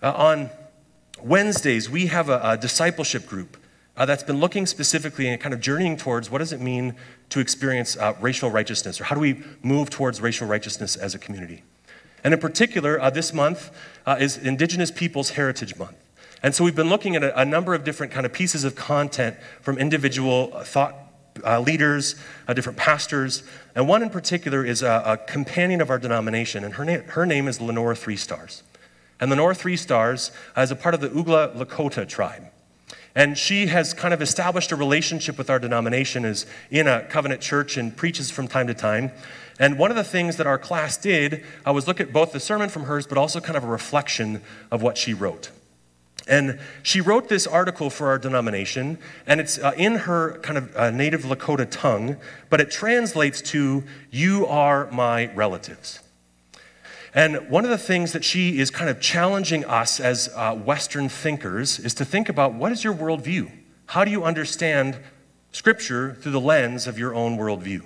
Uh, 0.00 0.12
on 0.12 0.50
Wednesdays, 1.20 1.90
we 1.90 2.06
have 2.06 2.28
a, 2.28 2.40
a 2.44 2.56
discipleship 2.56 3.26
group 3.26 3.56
uh, 3.96 4.06
that's 4.06 4.22
been 4.22 4.38
looking 4.38 4.64
specifically 4.64 5.26
and 5.28 5.40
kind 5.40 5.52
of 5.52 5.60
journeying 5.60 5.96
towards 5.96 6.30
what 6.30 6.38
does 6.38 6.52
it 6.52 6.60
mean 6.60 6.94
to 7.30 7.40
experience 7.40 7.96
uh, 7.96 8.14
racial 8.20 8.50
righteousness, 8.50 9.00
or 9.00 9.04
how 9.04 9.16
do 9.16 9.20
we 9.20 9.42
move 9.60 9.90
towards 9.90 10.20
racial 10.20 10.46
righteousness 10.46 10.96
as 10.96 11.16
a 11.16 11.18
community. 11.18 11.64
And 12.22 12.32
in 12.32 12.38
particular, 12.38 13.00
uh, 13.00 13.10
this 13.10 13.32
month 13.32 13.70
uh, 14.06 14.18
is 14.20 14.38
Indigenous 14.38 14.92
Peoples 14.92 15.30
Heritage 15.30 15.76
Month. 15.76 15.96
And 16.42 16.54
so 16.54 16.64
we've 16.64 16.74
been 16.74 16.88
looking 16.88 17.14
at 17.16 17.22
a, 17.22 17.40
a 17.40 17.44
number 17.44 17.74
of 17.74 17.84
different 17.84 18.12
kind 18.12 18.26
of 18.26 18.32
pieces 18.32 18.64
of 18.64 18.74
content 18.74 19.36
from 19.60 19.78
individual 19.78 20.48
thought 20.64 20.96
uh, 21.44 21.60
leaders, 21.60 22.16
uh, 22.46 22.52
different 22.52 22.78
pastors. 22.78 23.42
And 23.74 23.88
one 23.88 24.02
in 24.02 24.10
particular 24.10 24.64
is 24.64 24.82
a, 24.82 25.02
a 25.06 25.16
companion 25.16 25.80
of 25.80 25.90
our 25.90 25.98
denomination, 25.98 26.64
and 26.64 26.74
her, 26.74 26.84
na- 26.84 27.02
her 27.12 27.26
name 27.26 27.48
is 27.48 27.60
Lenore 27.60 27.94
Three 27.94 28.16
Stars. 28.16 28.62
And 29.20 29.30
Lenore 29.30 29.54
Three 29.54 29.76
Stars 29.76 30.32
is 30.56 30.70
a 30.70 30.76
part 30.76 30.94
of 30.94 31.00
the 31.00 31.08
Oglala 31.08 31.56
Lakota 31.56 32.06
tribe. 32.06 32.46
And 33.14 33.36
she 33.36 33.66
has 33.66 33.92
kind 33.92 34.14
of 34.14 34.22
established 34.22 34.72
a 34.72 34.76
relationship 34.76 35.36
with 35.36 35.50
our 35.50 35.58
denomination, 35.58 36.24
is 36.24 36.46
in 36.70 36.86
a 36.86 37.02
covenant 37.04 37.40
church 37.40 37.76
and 37.76 37.94
preaches 37.94 38.30
from 38.30 38.48
time 38.48 38.66
to 38.66 38.74
time. 38.74 39.12
And 39.58 39.78
one 39.78 39.90
of 39.90 39.96
the 39.96 40.04
things 40.04 40.36
that 40.36 40.46
our 40.46 40.58
class 40.58 40.96
did 40.96 41.44
uh, 41.66 41.72
was 41.72 41.86
look 41.86 42.00
at 42.00 42.12
both 42.12 42.32
the 42.32 42.40
sermon 42.40 42.68
from 42.70 42.84
hers, 42.84 43.06
but 43.06 43.18
also 43.18 43.38
kind 43.38 43.56
of 43.56 43.64
a 43.64 43.68
reflection 43.68 44.40
of 44.70 44.82
what 44.82 44.96
she 44.96 45.12
wrote. 45.12 45.50
And 46.28 46.60
she 46.82 47.00
wrote 47.00 47.28
this 47.28 47.46
article 47.46 47.90
for 47.90 48.08
our 48.08 48.18
denomination, 48.18 48.98
and 49.26 49.40
it's 49.40 49.58
uh, 49.58 49.72
in 49.76 49.96
her 49.96 50.38
kind 50.38 50.56
of 50.56 50.76
uh, 50.76 50.90
native 50.90 51.22
Lakota 51.22 51.68
tongue, 51.68 52.16
but 52.48 52.60
it 52.60 52.70
translates 52.70 53.42
to, 53.42 53.82
You 54.10 54.46
are 54.46 54.88
my 54.92 55.32
relatives. 55.34 56.00
And 57.14 57.50
one 57.50 57.64
of 57.64 57.70
the 57.70 57.78
things 57.78 58.12
that 58.12 58.24
she 58.24 58.58
is 58.58 58.70
kind 58.70 58.88
of 58.88 59.00
challenging 59.00 59.64
us 59.64 60.00
as 60.00 60.30
uh, 60.34 60.54
Western 60.54 61.08
thinkers 61.08 61.78
is 61.78 61.92
to 61.94 62.04
think 62.04 62.28
about 62.28 62.54
what 62.54 62.72
is 62.72 62.84
your 62.84 62.94
worldview? 62.94 63.50
How 63.86 64.04
do 64.04 64.10
you 64.10 64.24
understand 64.24 64.98
Scripture 65.50 66.14
through 66.14 66.32
the 66.32 66.40
lens 66.40 66.86
of 66.86 66.98
your 66.98 67.14
own 67.14 67.36
worldview? 67.36 67.82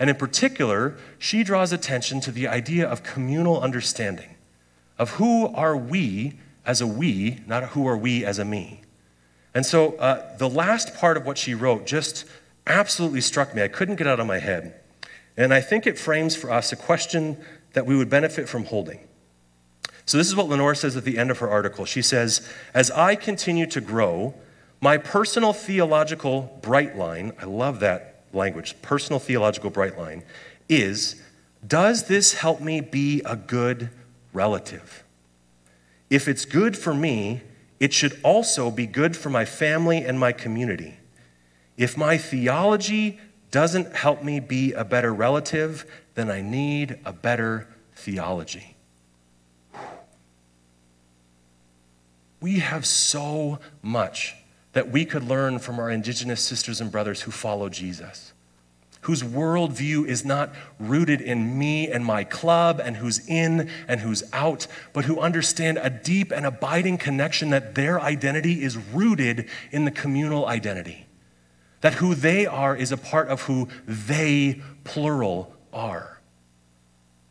And 0.00 0.10
in 0.10 0.16
particular, 0.16 0.96
she 1.18 1.44
draws 1.44 1.72
attention 1.72 2.20
to 2.22 2.32
the 2.32 2.48
idea 2.48 2.88
of 2.88 3.02
communal 3.02 3.60
understanding 3.60 4.34
of 4.98 5.10
who 5.10 5.46
are 5.54 5.76
we 5.76 6.38
as 6.68 6.82
a 6.82 6.86
we, 6.86 7.40
not 7.46 7.70
who 7.70 7.88
are 7.88 7.96
we 7.96 8.24
as 8.26 8.38
a 8.38 8.44
me. 8.44 8.82
And 9.54 9.64
so 9.64 9.94
uh, 9.96 10.36
the 10.36 10.50
last 10.50 10.94
part 10.94 11.16
of 11.16 11.24
what 11.24 11.38
she 11.38 11.54
wrote 11.54 11.86
just 11.86 12.26
absolutely 12.66 13.22
struck 13.22 13.54
me. 13.54 13.62
I 13.62 13.68
couldn't 13.68 13.96
get 13.96 14.06
out 14.06 14.20
of 14.20 14.26
my 14.26 14.38
head. 14.38 14.78
And 15.34 15.54
I 15.54 15.62
think 15.62 15.86
it 15.86 15.98
frames 15.98 16.36
for 16.36 16.50
us 16.50 16.70
a 16.70 16.76
question 16.76 17.38
that 17.72 17.86
we 17.86 17.96
would 17.96 18.10
benefit 18.10 18.50
from 18.50 18.66
holding. 18.66 19.00
So, 20.04 20.18
this 20.18 20.26
is 20.26 20.36
what 20.36 20.48
Lenore 20.48 20.74
says 20.74 20.96
at 20.96 21.04
the 21.04 21.18
end 21.18 21.30
of 21.30 21.38
her 21.38 21.48
article. 21.48 21.84
She 21.84 22.02
says, 22.02 22.46
As 22.74 22.90
I 22.90 23.14
continue 23.14 23.66
to 23.66 23.80
grow, 23.80 24.34
my 24.80 24.98
personal 24.98 25.52
theological 25.52 26.58
bright 26.62 26.96
line, 26.96 27.32
I 27.40 27.44
love 27.44 27.80
that 27.80 28.24
language, 28.32 28.80
personal 28.82 29.18
theological 29.18 29.70
bright 29.70 29.98
line, 29.98 30.22
is 30.68 31.22
Does 31.66 32.08
this 32.08 32.34
help 32.34 32.60
me 32.60 32.80
be 32.80 33.22
a 33.24 33.36
good 33.36 33.90
relative? 34.32 35.04
If 36.10 36.28
it's 36.28 36.44
good 36.44 36.76
for 36.76 36.94
me, 36.94 37.42
it 37.80 37.92
should 37.92 38.18
also 38.22 38.70
be 38.70 38.86
good 38.86 39.16
for 39.16 39.30
my 39.30 39.44
family 39.44 39.98
and 39.98 40.18
my 40.18 40.32
community. 40.32 40.96
If 41.76 41.96
my 41.96 42.18
theology 42.18 43.20
doesn't 43.50 43.94
help 43.94 44.22
me 44.22 44.40
be 44.40 44.72
a 44.72 44.84
better 44.84 45.12
relative, 45.12 45.86
then 46.14 46.30
I 46.30 46.40
need 46.40 46.98
a 47.04 47.12
better 47.12 47.68
theology. 47.94 48.76
We 52.40 52.58
have 52.60 52.86
so 52.86 53.58
much 53.82 54.36
that 54.72 54.90
we 54.90 55.04
could 55.04 55.24
learn 55.24 55.58
from 55.58 55.78
our 55.78 55.90
indigenous 55.90 56.40
sisters 56.40 56.80
and 56.80 56.90
brothers 56.90 57.22
who 57.22 57.30
follow 57.30 57.68
Jesus 57.68 58.32
whose 59.08 59.22
worldview 59.22 60.06
is 60.06 60.22
not 60.22 60.54
rooted 60.78 61.18
in 61.18 61.58
me 61.58 61.90
and 61.90 62.04
my 62.04 62.22
club 62.22 62.78
and 62.78 62.98
who's 62.98 63.26
in 63.26 63.70
and 63.88 64.00
who's 64.00 64.22
out, 64.34 64.66
but 64.92 65.06
who 65.06 65.18
understand 65.18 65.78
a 65.78 65.88
deep 65.88 66.30
and 66.30 66.44
abiding 66.44 66.98
connection 66.98 67.48
that 67.48 67.74
their 67.74 67.98
identity 67.98 68.62
is 68.62 68.76
rooted 68.76 69.48
in 69.70 69.86
the 69.86 69.90
communal 69.90 70.44
identity. 70.44 71.06
That 71.80 71.94
who 71.94 72.14
they 72.14 72.44
are 72.44 72.76
is 72.76 72.92
a 72.92 72.98
part 72.98 73.28
of 73.28 73.40
who 73.42 73.68
they, 73.86 74.60
plural, 74.84 75.54
are. 75.72 76.17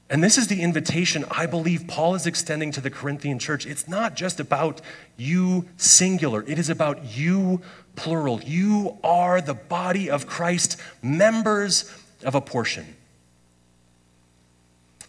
And 0.10 0.24
this 0.24 0.38
is 0.38 0.48
the 0.48 0.62
invitation 0.62 1.26
I 1.30 1.46
believe 1.48 1.86
Paul 1.88 2.15
is 2.15 2.26
extending 2.26 2.72
to 2.72 2.82
the 2.82 2.89
Corinthian 2.89 3.39
church. 3.39 3.65
It's 3.65 3.88
not 3.88 4.15
just 4.15 4.39
about 4.39 4.82
you 5.17 5.67
singular, 5.76 6.43
it 6.48 6.58
is 6.58 6.70
about 6.70 7.17
you 7.17 7.62
plural. 7.96 8.41
You 8.41 8.98
are 9.04 9.41
the 9.41 9.54
body 9.54 10.10
of 10.10 10.28
Christ, 10.28 10.80
members 11.02 11.91
of 12.24 12.36
a 12.36 12.41
portion. 12.41 12.96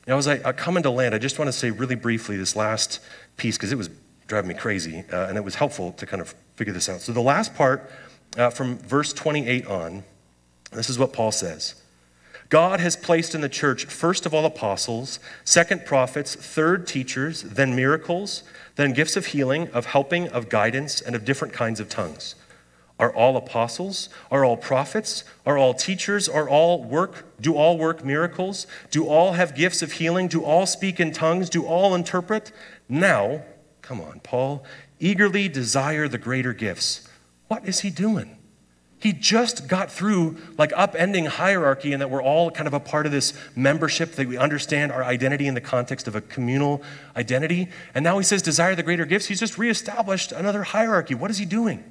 Now, 0.07 0.17
as 0.17 0.27
I, 0.27 0.41
I 0.43 0.53
come 0.53 0.79
into 0.79 0.91
land, 0.91 1.15
I 1.15 1.19
just 1.19 1.39
want 1.39 1.49
to 1.49 1.53
say 1.53 1.71
really 1.71 1.95
briefly 1.95 2.37
this 2.37 2.57
last 2.57 3.01
piece 3.37 3.59
because 3.59 3.73
it 3.73 3.77
was 3.77 3.91
driving 4.27 4.49
me 4.49 4.55
crazy 4.55 5.05
uh, 5.13 5.27
and 5.27 5.37
it 5.37 5.45
was 5.45 5.55
helpful 5.55 5.93
to 5.93 6.07
kind 6.07 6.23
of 6.23 6.35
figure 6.57 6.73
this 6.73 6.89
out. 6.89 7.03
So, 7.03 7.13
the 7.13 7.21
last 7.21 7.55
part 7.55 7.91
uh, 8.37 8.51
from 8.51 8.79
verse 8.79 9.13
28 9.13 9.67
on, 9.67 10.03
this 10.73 10.89
is 10.91 10.99
what 10.99 11.13
Paul 11.13 11.31
says. 11.31 11.75
God 12.49 12.81
has 12.81 12.97
placed 12.97 13.35
in 13.35 13.43
the 13.43 13.49
church, 13.49 13.85
first 13.85 14.25
of 14.25 14.33
all, 14.33 14.47
apostles, 14.47 15.21
second, 15.45 15.85
prophets, 15.85 16.35
third, 16.35 16.87
teachers, 16.87 17.43
then 17.43 17.77
miracles, 17.77 18.43
then 18.77 18.95
gifts 18.95 19.17
of 19.17 19.27
healing, 19.27 19.69
of 19.71 19.87
helping, 19.87 20.29
of 20.29 20.49
guidance, 20.49 21.01
and 21.01 21.15
of 21.15 21.27
different 21.27 21.53
kinds 21.53 21.79
of 21.79 21.91
tongues. 21.91 22.35
Are 22.99 23.15
all 23.15 23.37
apostles? 23.37 24.09
Are 24.31 24.45
all 24.45 24.57
prophets? 24.57 25.25
Are 25.45 25.59
all 25.59 25.75
teachers? 25.75 26.29
Are 26.29 26.49
all 26.49 26.83
work? 26.83 27.27
Do 27.41 27.55
all 27.55 27.77
work 27.77 28.05
miracles? 28.05 28.67
Do 28.91 29.07
all 29.07 29.33
have 29.33 29.55
gifts 29.55 29.83
of 29.83 29.93
healing? 29.93 30.27
Do 30.27 30.43
all 30.43 30.67
speak 30.67 30.99
in 30.99 31.13
tongues? 31.13 31.51
Do 31.51 31.65
all 31.67 31.95
interpret? 31.95 32.51
Now, 32.89 33.43
come 33.83 34.01
on, 34.01 34.21
Paul, 34.21 34.65
eagerly 34.99 35.49
desire 35.49 36.09
the 36.09 36.19
greater 36.19 36.55
gifts. 36.55 37.07
What 37.47 37.69
is 37.69 37.81
he 37.81 37.91
doing? 37.91 38.38
He 39.01 39.13
just 39.13 39.69
got 39.69 39.93
through 39.93 40.39
like 40.57 40.71
upending 40.73 41.29
hierarchy 41.29 41.93
and 41.93 42.03
that 42.03 42.11
we're 42.11 42.23
all 42.23 42.51
kind 42.51 42.67
of 42.67 42.75
a 42.75 42.81
part 42.81 43.07
of 43.07 43.13
this 43.13 43.33
membership, 43.55 44.13
that 44.17 44.27
we 44.27 44.37
understand 44.37 44.91
our 44.91 45.05
identity 45.05 45.47
in 45.47 45.55
the 45.55 45.61
context 45.61 46.09
of 46.09 46.17
a 46.17 46.21
communal 46.21 46.83
identity. 47.17 47.69
And 47.95 48.03
now 48.03 48.19
he 48.19 48.25
says, 48.25 48.43
desire 48.43 48.75
the 48.75 48.83
greater 48.83 49.05
gifts. 49.05 49.27
He's 49.27 49.39
just 49.39 49.57
reestablished 49.57 50.33
another 50.33 50.65
hierarchy. 50.65 51.15
What 51.15 51.31
is 51.31 51.39
he 51.39 51.45
doing? 51.45 51.85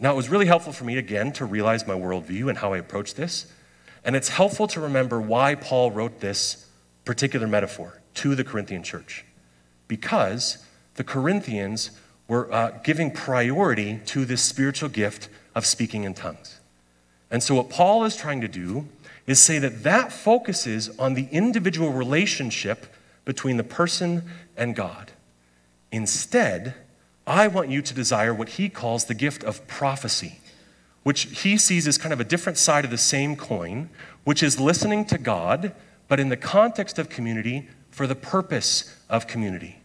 Now, 0.00 0.12
it 0.12 0.16
was 0.16 0.28
really 0.28 0.46
helpful 0.46 0.72
for 0.72 0.84
me, 0.84 0.96
again, 0.96 1.32
to 1.32 1.44
realize 1.44 1.84
my 1.84 1.94
worldview 1.94 2.48
and 2.48 2.58
how 2.58 2.72
I 2.72 2.78
approach 2.78 3.14
this. 3.14 3.52
And 4.04 4.14
it's 4.14 4.28
helpful 4.28 4.68
to 4.68 4.80
remember 4.80 5.20
why 5.20 5.56
Paul 5.56 5.90
wrote 5.90 6.20
this 6.20 6.66
particular 7.04 7.48
metaphor 7.48 8.00
to 8.14 8.36
the 8.36 8.44
Corinthian 8.44 8.84
church. 8.84 9.24
Because 9.88 10.64
the 10.94 11.02
Corinthians 11.02 11.90
were 12.28 12.52
uh, 12.52 12.78
giving 12.84 13.10
priority 13.10 14.00
to 14.06 14.24
this 14.24 14.42
spiritual 14.42 14.88
gift 14.88 15.28
of 15.58 15.66
speaking 15.66 16.04
in 16.04 16.14
tongues. 16.14 16.60
And 17.30 17.42
so, 17.42 17.56
what 17.56 17.68
Paul 17.68 18.04
is 18.04 18.16
trying 18.16 18.40
to 18.40 18.48
do 18.48 18.88
is 19.26 19.38
say 19.38 19.58
that 19.58 19.82
that 19.82 20.12
focuses 20.12 20.88
on 20.98 21.14
the 21.14 21.28
individual 21.30 21.92
relationship 21.92 22.86
between 23.26 23.58
the 23.58 23.64
person 23.64 24.22
and 24.56 24.74
God. 24.74 25.10
Instead, 25.92 26.74
I 27.26 27.48
want 27.48 27.68
you 27.68 27.82
to 27.82 27.92
desire 27.92 28.32
what 28.32 28.50
he 28.50 28.70
calls 28.70 29.04
the 29.04 29.14
gift 29.14 29.44
of 29.44 29.66
prophecy, 29.66 30.38
which 31.02 31.42
he 31.42 31.58
sees 31.58 31.86
as 31.86 31.98
kind 31.98 32.12
of 32.12 32.20
a 32.20 32.24
different 32.24 32.56
side 32.56 32.84
of 32.86 32.90
the 32.90 32.96
same 32.96 33.36
coin, 33.36 33.90
which 34.24 34.42
is 34.42 34.58
listening 34.60 35.04
to 35.06 35.18
God, 35.18 35.74
but 36.06 36.20
in 36.20 36.30
the 36.30 36.36
context 36.36 36.98
of 36.98 37.10
community 37.10 37.68
for 37.90 38.06
the 38.06 38.14
purpose 38.14 38.96
of 39.10 39.26
community. 39.26 39.80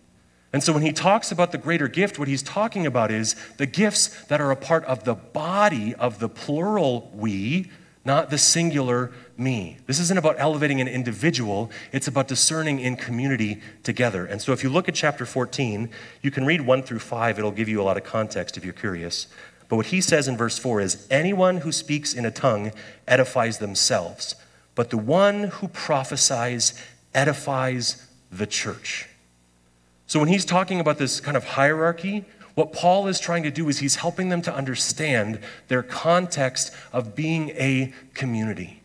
And 0.53 0.63
so 0.63 0.71
when 0.71 0.83
he 0.83 0.93
talks 0.93 1.31
about 1.31 1.51
the 1.51 1.57
greater 1.57 1.87
gift, 1.87 2.19
what 2.19 2.27
he's 2.27 2.43
talking 2.43 2.85
about 2.85 3.11
is 3.11 3.35
the 3.57 3.65
gifts 3.65 4.23
that 4.25 4.39
are 4.39 4.51
a 4.51 4.55
part 4.55 4.85
of 4.85 5.03
the 5.03 5.15
body 5.15 5.95
of 5.95 6.19
the 6.19 6.29
plural 6.29 7.11
we, 7.15 7.71
not 8.05 8.29
the 8.29 8.37
singular 8.37 9.11
me. 9.35 9.77
This 9.87 9.99
isn't 9.99 10.17
about 10.17 10.35
elevating 10.37 10.79
an 10.79 10.87
individual, 10.87 11.71
it's 11.91 12.07
about 12.07 12.27
discerning 12.27 12.79
in 12.79 12.95
community 12.95 13.61
together. 13.81 14.27
And 14.27 14.39
so 14.39 14.51
if 14.51 14.63
you 14.63 14.69
look 14.69 14.87
at 14.87 14.93
chapter 14.93 15.25
14, 15.25 15.89
you 16.21 16.29
can 16.29 16.45
read 16.45 16.61
1 16.61 16.83
through 16.83 16.99
5, 16.99 17.39
it'll 17.39 17.51
give 17.51 17.67
you 17.67 17.81
a 17.81 17.83
lot 17.83 17.97
of 17.97 18.03
context 18.03 18.55
if 18.55 18.63
you're 18.63 18.73
curious. 18.73 19.25
But 19.69 19.77
what 19.77 19.87
he 19.87 20.01
says 20.01 20.27
in 20.27 20.37
verse 20.37 20.59
4 20.59 20.81
is 20.81 21.07
anyone 21.09 21.57
who 21.57 21.71
speaks 21.71 22.13
in 22.13 22.25
a 22.25 22.31
tongue 22.31 22.71
edifies 23.07 23.57
themselves, 23.57 24.35
but 24.75 24.91
the 24.91 24.97
one 24.97 25.45
who 25.45 25.67
prophesies 25.67 26.79
edifies 27.15 28.05
the 28.31 28.45
church. 28.45 29.07
So 30.07 30.19
when 30.19 30.29
he's 30.29 30.45
talking 30.45 30.79
about 30.79 30.97
this 30.97 31.19
kind 31.19 31.35
of 31.37 31.43
hierarchy, 31.43 32.25
What 32.55 32.71
Paul 32.71 33.07
is 33.07 33.19
trying 33.19 33.43
to 33.43 33.51
do 33.51 33.67
is 33.67 33.79
he's 33.79 33.95
helping 33.95 34.29
them 34.29 34.41
to 34.43 34.53
understand 34.53 35.39
their 35.67 35.81
context 35.81 36.71
of 36.91 37.15
being 37.15 37.49
a 37.51 37.93
community. 38.13 38.81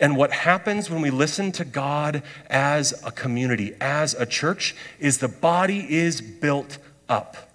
And 0.00 0.16
what 0.16 0.30
happens 0.32 0.90
when 0.90 1.02
we 1.02 1.10
listen 1.10 1.52
to 1.52 1.64
God 1.64 2.22
as 2.48 3.00
a 3.04 3.10
community, 3.10 3.74
as 3.80 4.14
a 4.14 4.26
church, 4.26 4.74
is 4.98 5.18
the 5.18 5.28
body 5.28 5.86
is 5.88 6.20
built 6.20 6.78
up. 7.08 7.50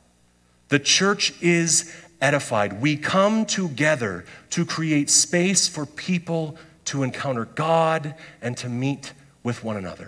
The 0.70 0.80
church 0.80 1.34
is 1.42 1.94
edified. 2.22 2.82
We 2.82 2.96
come 2.98 3.46
together 3.46 4.26
to 4.52 4.66
create 4.66 5.10
space 5.10 5.68
for 5.68 5.86
people 5.86 6.58
to 6.86 7.04
encounter 7.04 7.46
God 7.46 8.16
and 8.42 8.58
to 8.58 8.70
meet 8.70 9.14
with 9.42 9.64
one 9.64 9.78
another. 9.78 10.02